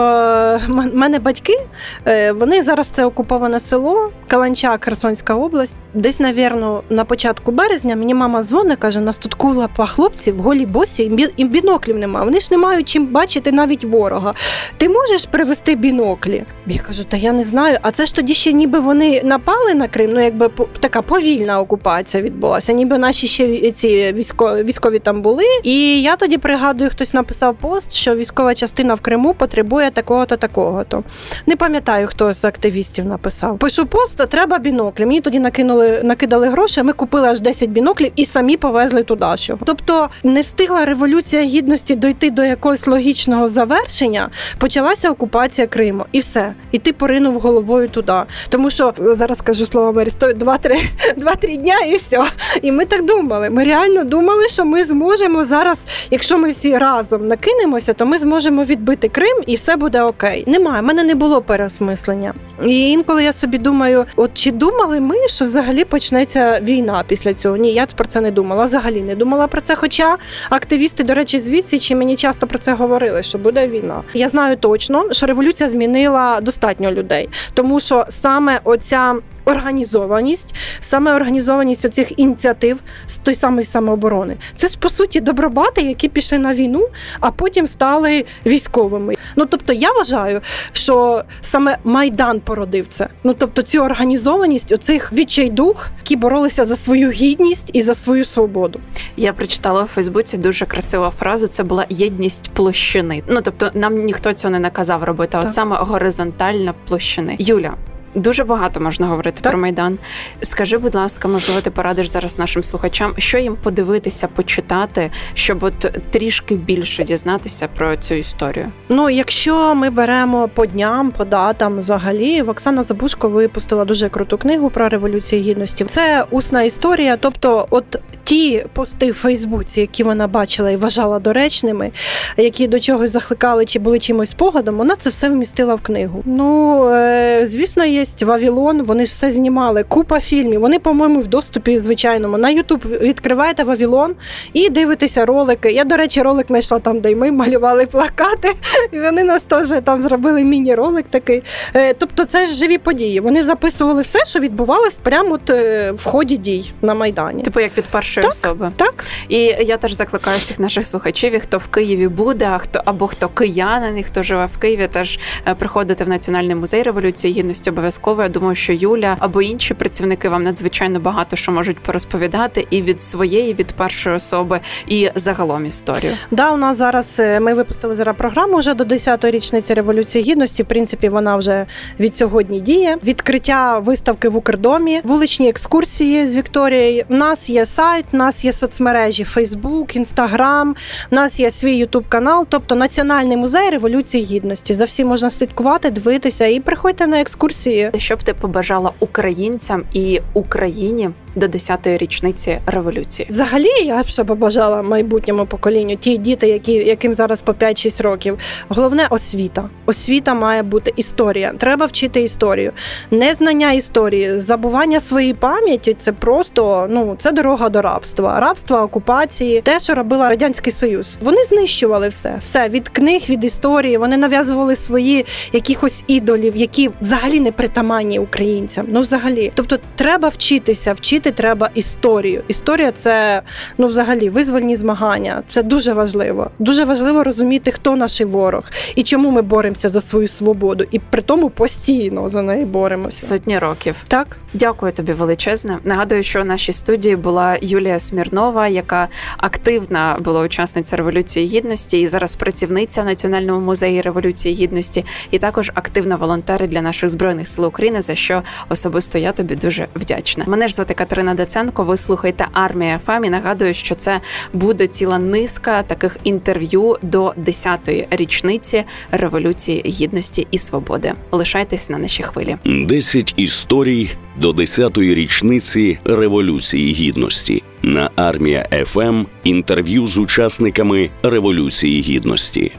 в 0.68 0.94
мене 0.94 1.18
батьки 1.18 1.58
е, 2.06 2.32
вони 2.32 2.62
зараз 2.62 2.88
це 2.88 3.04
окуповане 3.04 3.60
село 3.60 4.10
Каланча, 4.28 4.78
Херсонська 4.80 5.34
область. 5.34 5.76
Десь, 5.94 6.20
навірно, 6.20 6.82
на 6.90 7.04
початку 7.04 7.52
березня 7.52 7.96
мені 7.96 8.14
мама 8.14 8.42
дзвонить, 8.42 8.78
каже: 8.78 9.00
нас 9.00 9.18
тут 9.18 9.34
кулапа 9.34 9.86
хлопців, 9.86 10.40
голі 10.42 10.66
босі, 10.66 11.10
і 11.36 11.44
біноклів 11.44 11.98
немає. 11.98 12.24
Вони 12.26 12.40
ж 12.40 12.48
не 12.50 12.58
мають 12.58 12.88
чим 12.88 13.06
бачити 13.06 13.52
навіть 13.52 13.84
ворога. 13.84 14.34
Ти 14.76 14.88
можеш 14.88 15.26
привезти 15.26 15.74
бінокль? 15.74 16.25
Біноклі. 16.26 16.44
Я 16.66 16.78
кажу, 16.78 17.04
та 17.04 17.16
я 17.16 17.32
не 17.32 17.42
знаю. 17.42 17.78
А 17.82 17.90
це 17.90 18.06
ж 18.06 18.14
тоді 18.14 18.34
ще 18.34 18.52
ніби 18.52 18.78
вони 18.78 19.22
напали 19.24 19.74
на 19.74 19.88
Крим. 19.88 20.10
Ну 20.14 20.20
якби 20.20 20.50
така 20.80 21.02
повільна 21.02 21.60
окупація 21.60 22.22
відбулася. 22.22 22.72
Ніби 22.72 22.98
наші 22.98 23.26
ще 23.26 23.70
ці 23.70 24.12
військові 24.12 24.62
військові 24.62 24.98
там 24.98 25.22
були. 25.22 25.44
І 25.62 26.02
я 26.02 26.16
тоді 26.16 26.38
пригадую, 26.38 26.90
хтось 26.90 27.14
написав 27.14 27.54
пост, 27.54 27.92
що 27.92 28.14
військова 28.14 28.54
частина 28.54 28.94
в 28.94 29.00
Криму 29.00 29.34
потребує 29.34 29.90
такого-то, 29.90 30.36
такого-то. 30.36 31.02
Не 31.46 31.56
пам'ятаю, 31.56 32.06
хто 32.06 32.32
з 32.32 32.44
активістів 32.44 33.04
написав. 33.04 33.58
Пишу 33.58 33.86
пост, 33.86 34.28
треба 34.28 34.58
біноклі. 34.58 35.06
Мені 35.06 35.20
тоді 35.20 35.38
накинули, 35.38 36.00
накидали 36.04 36.48
гроші. 36.48 36.82
Ми 36.82 36.92
купили 36.92 37.28
аж 37.28 37.40
10 37.40 37.70
біноклів 37.70 38.12
і 38.16 38.24
самі 38.24 38.56
повезли 38.56 39.02
туди. 39.02 39.26
Що. 39.34 39.58
Тобто 39.64 40.08
не 40.22 40.40
встигла 40.40 40.84
революція 40.84 41.42
гідності 41.42 41.96
дойти 41.96 42.30
до 42.30 42.44
якогось 42.44 42.86
логічного 42.86 43.48
завершення. 43.48 44.28
Почалася 44.58 45.10
окупація 45.10 45.66
Криму 45.66 46.04
і 46.16 46.20
все. 46.20 46.54
І 46.72 46.78
ти 46.78 46.92
поринув 46.92 47.40
головою 47.40 47.88
туди. 47.88 48.12
Тому 48.48 48.70
що 48.70 48.94
зараз 48.98 49.38
скажу 49.38 49.66
слово 49.66 49.92
Мері, 49.92 50.10
стоїть 50.10 50.38
два-три 50.38 50.78
два-три 51.16 51.56
дня 51.56 51.78
і 51.80 51.96
все. 51.96 52.24
І 52.62 52.72
ми 52.72 52.84
так 52.84 53.04
думали. 53.04 53.50
Ми 53.50 53.64
реально 53.64 54.04
думали, 54.04 54.48
що 54.48 54.64
ми 54.64 54.84
зможемо 54.84 55.44
зараз, 55.44 55.84
якщо 56.10 56.38
ми 56.38 56.50
всі 56.50 56.78
разом 56.78 57.28
накинемося, 57.28 57.92
то 57.92 58.06
ми 58.06 58.18
зможемо 58.18 58.64
відбити 58.64 59.08
Крим 59.08 59.42
і 59.46 59.56
все 59.56 59.76
буде 59.76 60.02
окей. 60.02 60.44
Немає, 60.46 60.82
в 60.82 60.84
мене 60.84 61.04
не 61.04 61.14
було 61.14 61.42
переосмислення. 61.42 62.34
І 62.66 62.90
інколи 62.90 63.24
я 63.24 63.32
собі 63.32 63.58
думаю, 63.58 64.04
от 64.16 64.30
чи 64.34 64.52
думали 64.52 65.00
ми, 65.00 65.16
що 65.28 65.44
взагалі 65.44 65.84
почнеться 65.84 66.60
війна 66.62 67.04
після 67.08 67.34
цього? 67.34 67.56
Ні, 67.56 67.72
я 67.72 67.86
про 67.96 68.06
це 68.06 68.20
не 68.20 68.30
думала. 68.30 68.64
Взагалі 68.64 69.00
не 69.00 69.14
думала 69.14 69.46
про 69.46 69.60
це. 69.60 69.74
Хоча 69.74 70.16
активісти, 70.50 71.04
до 71.04 71.14
речі, 71.14 71.38
звідси 71.38 71.78
чи 71.78 71.94
мені 71.94 72.16
часто 72.16 72.46
про 72.46 72.58
це 72.58 72.74
говорили, 72.74 73.22
що 73.22 73.38
буде 73.38 73.68
війна. 73.68 74.02
Я 74.14 74.28
знаю 74.28 74.56
точно, 74.56 75.12
що 75.12 75.26
революція 75.26 75.68
змінила 75.68 76.05
змінила 76.06 76.40
достатньо 76.40 76.92
людей, 76.92 77.28
тому 77.54 77.80
що 77.80 78.06
саме 78.08 78.60
оця. 78.64 79.14
Організованість, 79.46 80.54
саме 80.80 81.14
організованість 81.14 81.84
оцих 81.84 82.18
ініціатив 82.18 82.78
з 83.06 83.18
той 83.18 83.34
самої 83.34 83.64
самооборони. 83.64 84.36
Це 84.56 84.68
ж 84.68 84.78
по 84.78 84.88
суті 84.88 85.20
добробати, 85.20 85.82
які 85.82 86.08
пішли 86.08 86.38
на 86.38 86.54
війну, 86.54 86.88
а 87.20 87.30
потім 87.30 87.66
стали 87.66 88.24
військовими. 88.46 89.14
Ну 89.36 89.46
тобто, 89.46 89.72
я 89.72 89.92
вважаю, 89.92 90.40
що 90.72 91.22
саме 91.42 91.76
майдан 91.84 92.40
породив 92.40 92.86
це. 92.88 93.08
Ну 93.24 93.34
тобто, 93.38 93.62
цю 93.62 93.80
організованість, 93.80 94.72
оцих 94.72 95.12
відчайдух, 95.12 95.88
які 95.98 96.16
боролися 96.16 96.64
за 96.64 96.76
свою 96.76 97.10
гідність 97.10 97.70
і 97.72 97.82
за 97.82 97.94
свою 97.94 98.24
свободу. 98.24 98.80
Я 99.16 99.32
прочитала 99.32 99.82
у 99.82 99.86
Фейсбуці 99.86 100.36
дуже 100.36 100.66
красиву 100.66 101.10
фразу. 101.18 101.46
Це 101.46 101.62
була 101.62 101.86
єдність 101.88 102.50
площини. 102.50 103.22
Ну 103.28 103.40
тобто, 103.42 103.70
нам 103.74 104.04
ніхто 104.04 104.32
цього 104.32 104.52
не 104.52 104.58
наказав 104.58 105.04
робити. 105.04 105.38
а 105.40 105.40
От 105.40 105.54
саме 105.54 105.76
горизонтальна 105.76 106.74
площини. 106.88 107.36
Юля. 107.38 107.74
Дуже 108.16 108.44
багато 108.44 108.80
можна 108.80 109.06
говорити 109.06 109.38
так. 109.42 109.52
про 109.52 109.60
майдан. 109.60 109.98
Скажи, 110.42 110.78
будь 110.78 110.94
ласка, 110.94 111.28
можливо, 111.28 111.60
ти 111.60 111.70
порадиш 111.70 112.08
зараз 112.08 112.38
нашим 112.38 112.64
слухачам, 112.64 113.14
що 113.18 113.38
їм 113.38 113.56
подивитися, 113.62 114.28
почитати, 114.28 115.10
щоб 115.34 115.62
от 115.62 116.00
трішки 116.10 116.54
більше 116.54 117.04
дізнатися 117.04 117.68
про 117.76 117.96
цю 117.96 118.14
історію. 118.14 118.66
Ну, 118.88 119.10
якщо 119.10 119.74
ми 119.74 119.90
беремо 119.90 120.48
по 120.48 120.66
дням, 120.66 121.10
по 121.10 121.24
датам, 121.24 121.78
взагалі, 121.78 122.42
Оксана 122.42 122.82
Забушко 122.82 123.28
випустила 123.28 123.84
дуже 123.84 124.08
круту 124.08 124.38
книгу 124.38 124.70
про 124.70 124.88
революцію 124.88 125.42
гідності. 125.42 125.84
Це 125.84 126.24
усна 126.30 126.62
історія. 126.62 127.16
Тобто, 127.16 127.66
от 127.70 127.98
ті 128.24 128.64
пости 128.72 129.10
в 129.10 129.14
Фейсбуці, 129.14 129.80
які 129.80 130.04
вона 130.04 130.26
бачила 130.26 130.70
і 130.70 130.76
вважала 130.76 131.18
доречними, 131.18 131.90
які 132.36 132.66
до 132.66 132.80
чогось 132.80 133.10
закликали 133.10 133.64
чи 133.64 133.78
були 133.78 133.98
чимось 133.98 134.30
спогадом, 134.30 134.76
вона 134.76 134.96
це 134.96 135.10
все 135.10 135.28
вмістила 135.28 135.74
в 135.74 135.80
книгу. 135.80 136.22
Ну 136.24 136.84
е, 136.88 137.46
звісно, 137.46 137.84
є 137.84 138.05
Вавілон. 138.22 138.82
Вони 138.82 139.06
ж 139.06 139.10
все 139.10 139.30
знімали. 139.30 139.82
Купа 139.82 140.20
фільмів. 140.20 140.60
Вони, 140.60 140.78
по-моєму, 140.78 141.20
в 141.20 141.26
доступі 141.26 141.78
звичайному 141.78 142.38
на 142.38 142.50
Ютуб 142.50 142.86
відкриваєте 142.86 143.64
Вавілон 143.64 144.14
і 144.52 144.70
дивитеся 144.70 145.26
ролики. 145.26 145.70
Я, 145.72 145.84
до 145.84 145.96
речі, 145.96 146.22
ролик 146.22 146.46
знайшла 146.46 146.78
там, 146.78 147.00
де 147.00 147.10
й 147.10 147.14
ми 147.14 147.32
малювали 147.32 147.86
плакати. 147.86 148.52
І 148.92 149.00
вони 149.00 149.24
нас 149.24 149.42
теж 149.42 149.68
там 149.84 150.02
зробили 150.02 150.44
міні-ролик 150.44 151.06
такий. 151.10 151.42
Е, 151.74 151.94
тобто, 151.94 152.24
це 152.24 152.46
ж 152.46 152.54
живі 152.54 152.78
події. 152.78 153.20
Вони 153.20 153.44
записували 153.44 154.02
все, 154.02 154.18
що 154.24 154.38
відбувалось 154.38 154.94
прямо 154.94 155.34
от 155.34 155.50
е, 155.50 155.92
в 155.92 156.04
ході 156.04 156.36
дій 156.36 156.72
на 156.82 156.94
майдані. 156.94 157.42
Типу, 157.42 157.60
як 157.60 157.78
від 157.78 157.84
першої 157.84 158.22
так, 158.22 158.32
особи. 158.32 158.70
Так 158.76 159.04
і 159.28 159.38
я 159.44 159.76
теж 159.76 159.92
закликаю 159.92 160.38
всіх 160.38 160.58
наших 160.58 160.86
слухачів, 160.86 161.34
і 161.34 161.40
хто 161.40 161.58
в 161.58 161.66
Києві 161.66 162.08
буде, 162.08 162.48
а 162.52 162.58
хто 162.58 162.82
або 162.84 163.06
хто 163.06 163.28
киянин, 163.28 163.98
і 163.98 164.02
хто 164.02 164.22
живе 164.22 164.48
в 164.54 164.58
Києві, 164.58 164.88
теж 164.92 165.18
е, 165.46 165.54
приходити 165.54 166.04
в 166.04 166.08
Національний 166.08 166.54
музей 166.54 166.82
революції 166.82 167.34
гідності 167.34 167.70
обов'язково. 167.70 167.95
Я 168.06 168.28
думаю, 168.28 168.54
що 168.54 168.72
Юля 168.72 169.16
або 169.18 169.42
інші 169.42 169.74
працівники 169.74 170.28
вам 170.28 170.42
надзвичайно 170.42 171.00
багато 171.00 171.36
що 171.36 171.52
можуть 171.52 171.78
порозповідати 171.78 172.66
і 172.70 172.82
від 172.82 173.02
своєї, 173.02 173.54
від 173.54 173.72
першої 173.72 174.16
особи, 174.16 174.60
і 174.86 175.10
загалом 175.14 175.66
історію. 175.66 176.12
Да, 176.30 176.52
у 176.52 176.56
нас 176.56 176.76
зараз 176.76 177.16
е, 177.20 177.40
ми 177.40 177.54
випустили 177.54 177.96
зараз 177.96 178.16
програму 178.16 178.56
вже 178.56 178.74
до 178.74 178.84
10-ї 178.84 179.30
річниці 179.30 179.74
революції 179.74 180.24
гідності. 180.24 180.62
В 180.62 180.66
принципі, 180.66 181.08
вона 181.08 181.36
вже 181.36 181.66
від 182.00 182.16
сьогодні 182.16 182.60
діє. 182.60 182.96
Відкриття 183.04 183.78
виставки 183.78 184.28
в 184.28 184.36
Укрдомі, 184.36 185.00
вуличні 185.04 185.48
екскурсії 185.48 186.26
з 186.26 186.36
Вікторією. 186.36 187.04
У 187.08 187.16
нас 187.16 187.50
є 187.50 187.66
сайт, 187.66 188.04
у 188.12 188.16
нас 188.16 188.44
є 188.44 188.52
соцмережі 188.52 189.24
Фейсбук, 189.24 189.96
Інстаграм. 189.96 190.74
У 191.12 191.14
нас 191.14 191.40
є 191.40 191.50
свій 191.50 191.76
Ютуб 191.76 192.04
канал, 192.08 192.46
тобто 192.48 192.74
Національний 192.74 193.36
музей 193.36 193.70
революції 193.70 194.24
гідності. 194.24 194.72
За 194.72 194.84
всім 194.84 195.08
можна 195.08 195.30
слідкувати, 195.30 195.90
дивитися 195.90 196.46
і 196.46 196.60
приходьте 196.60 197.06
на 197.06 197.20
екскурсії. 197.20 197.75
Що 197.98 198.16
б 198.16 198.22
ти 198.22 198.34
побажала 198.34 198.92
українцям 199.00 199.84
і 199.92 200.20
Україні 200.34 201.10
до 201.36 201.46
10-ї 201.46 201.98
річниці 201.98 202.58
революції? 202.66 203.28
Взагалі, 203.30 203.68
я 203.84 204.02
б 204.02 204.06
ще 204.06 204.24
побажала 204.24 204.82
майбутньому 204.82 205.46
поколінню, 205.46 205.96
ті 205.96 206.18
діти, 206.18 206.48
які 206.48 206.72
яким 206.72 207.14
зараз 207.14 207.42
по 207.42 207.52
5-6 207.52 208.02
років. 208.02 208.38
Головне 208.68 209.06
освіта. 209.10 209.68
Освіта 209.86 210.34
має 210.34 210.62
бути 210.62 210.92
історія. 210.96 211.52
Треба 211.58 211.86
вчити 211.86 212.20
історію. 212.20 212.72
Незнання 213.10 213.72
історії, 213.72 214.38
забування 214.40 215.00
своєї 215.00 215.34
пам'яті 215.34 215.96
це 215.98 216.12
просто 216.12 216.86
ну 216.90 217.14
це 217.18 217.32
дорога 217.32 217.68
до 217.68 217.82
рабства, 217.82 218.40
рабства, 218.40 218.82
окупації, 218.82 219.60
те, 219.60 219.80
що 219.80 219.94
робила 219.94 220.28
радянський 220.28 220.72
союз. 220.72 221.16
Вони 221.20 221.42
знищували 221.44 222.08
все, 222.08 222.38
все 222.42 222.68
від 222.68 222.88
книг, 222.88 223.22
від 223.28 223.44
історії. 223.44 223.98
Вони 223.98 224.16
нав'язували 224.16 224.76
свої 224.76 225.26
якихось 225.52 226.04
ідолів, 226.06 226.56
які 226.56 226.90
взагалі 227.00 227.40
не 227.40 227.52
притаманні 227.52 228.18
українцям. 228.18 228.86
Ну, 228.88 229.00
взагалі, 229.00 229.52
тобто, 229.54 229.78
треба 229.94 230.28
вчитися, 230.28 230.92
вчити 230.92 231.25
треба 231.32 231.70
історію. 231.74 232.42
Історія 232.48 232.92
це 232.92 233.42
ну, 233.78 233.86
взагалі, 233.86 234.28
визвольні 234.28 234.76
змагання. 234.76 235.42
Це 235.46 235.62
дуже 235.62 235.92
важливо. 235.92 236.50
Дуже 236.58 236.84
важливо 236.84 237.24
розуміти, 237.24 237.72
хто 237.72 237.96
наш 237.96 238.20
ворог 238.20 238.64
і 238.94 239.02
чому 239.02 239.30
ми 239.30 239.42
боремося 239.42 239.88
за 239.88 240.00
свою 240.00 240.28
свободу, 240.28 240.84
і 240.90 240.98
при 240.98 241.22
тому 241.22 241.50
постійно 241.50 242.28
за 242.28 242.42
неї 242.42 242.64
боремося. 242.64 243.26
Сотні 243.26 243.58
років. 243.58 243.96
Так, 244.08 244.36
дякую 244.54 244.92
тобі 244.92 245.12
величезне. 245.12 245.78
Нагадую, 245.84 246.22
що 246.22 246.42
в 246.42 246.44
нашій 246.44 246.72
студії 246.72 247.16
була 247.16 247.58
Юлія 247.60 247.98
Смірнова, 247.98 248.68
яка 248.68 249.08
активна 249.36 250.16
була 250.20 250.40
учасниця 250.40 250.96
революції 250.96 251.46
гідності 251.46 252.00
і 252.00 252.06
зараз 252.06 252.36
працівниця 252.36 253.02
в 253.02 253.04
Національному 253.04 253.60
музеї 253.60 254.00
революції 254.00 254.54
гідності, 254.54 255.04
і 255.30 255.38
також 255.38 255.70
активна 255.74 256.16
волонтер 256.16 256.68
для 256.68 256.82
наших 256.82 257.08
збройних 257.08 257.48
сил 257.48 257.66
України. 257.66 258.02
За 258.02 258.14
що 258.14 258.42
особисто 258.68 259.18
я 259.18 259.32
тобі 259.32 259.54
дуже 259.54 259.86
вдячна. 259.94 260.44
Мене 260.46 260.68
ж 260.68 260.74
звати 260.74 260.94
Катерина 261.16 261.34
Даценко. 261.34 261.84
Ви 261.84 261.96
слухаєте 261.96 262.46
армія 262.52 263.00
ФМ 263.06 263.24
і 263.24 263.30
Нагадую, 263.30 263.74
що 263.74 263.94
це 263.94 264.20
буде 264.52 264.86
ціла 264.86 265.18
низка 265.18 265.82
таких 265.82 266.16
інтерв'ю 266.24 266.96
до 267.02 267.28
10-ї 267.28 268.06
річниці 268.10 268.84
революції 269.10 269.82
гідності 269.86 270.46
і 270.50 270.58
свободи. 270.58 271.12
Лишайтесь 271.32 271.90
на 271.90 271.98
нашій 271.98 272.22
хвилі. 272.22 272.56
10 272.64 273.34
історій 273.36 274.10
до 274.40 274.50
10-ї 274.50 275.14
річниці 275.14 275.98
революції 276.04 276.92
гідності 276.92 277.62
на 277.82 278.10
армія 278.16 278.84
ФМ 278.86 279.24
інтерв'ю 279.44 280.06
з 280.06 280.18
учасниками 280.18 281.10
революції 281.22 282.00
гідності. 282.02 282.72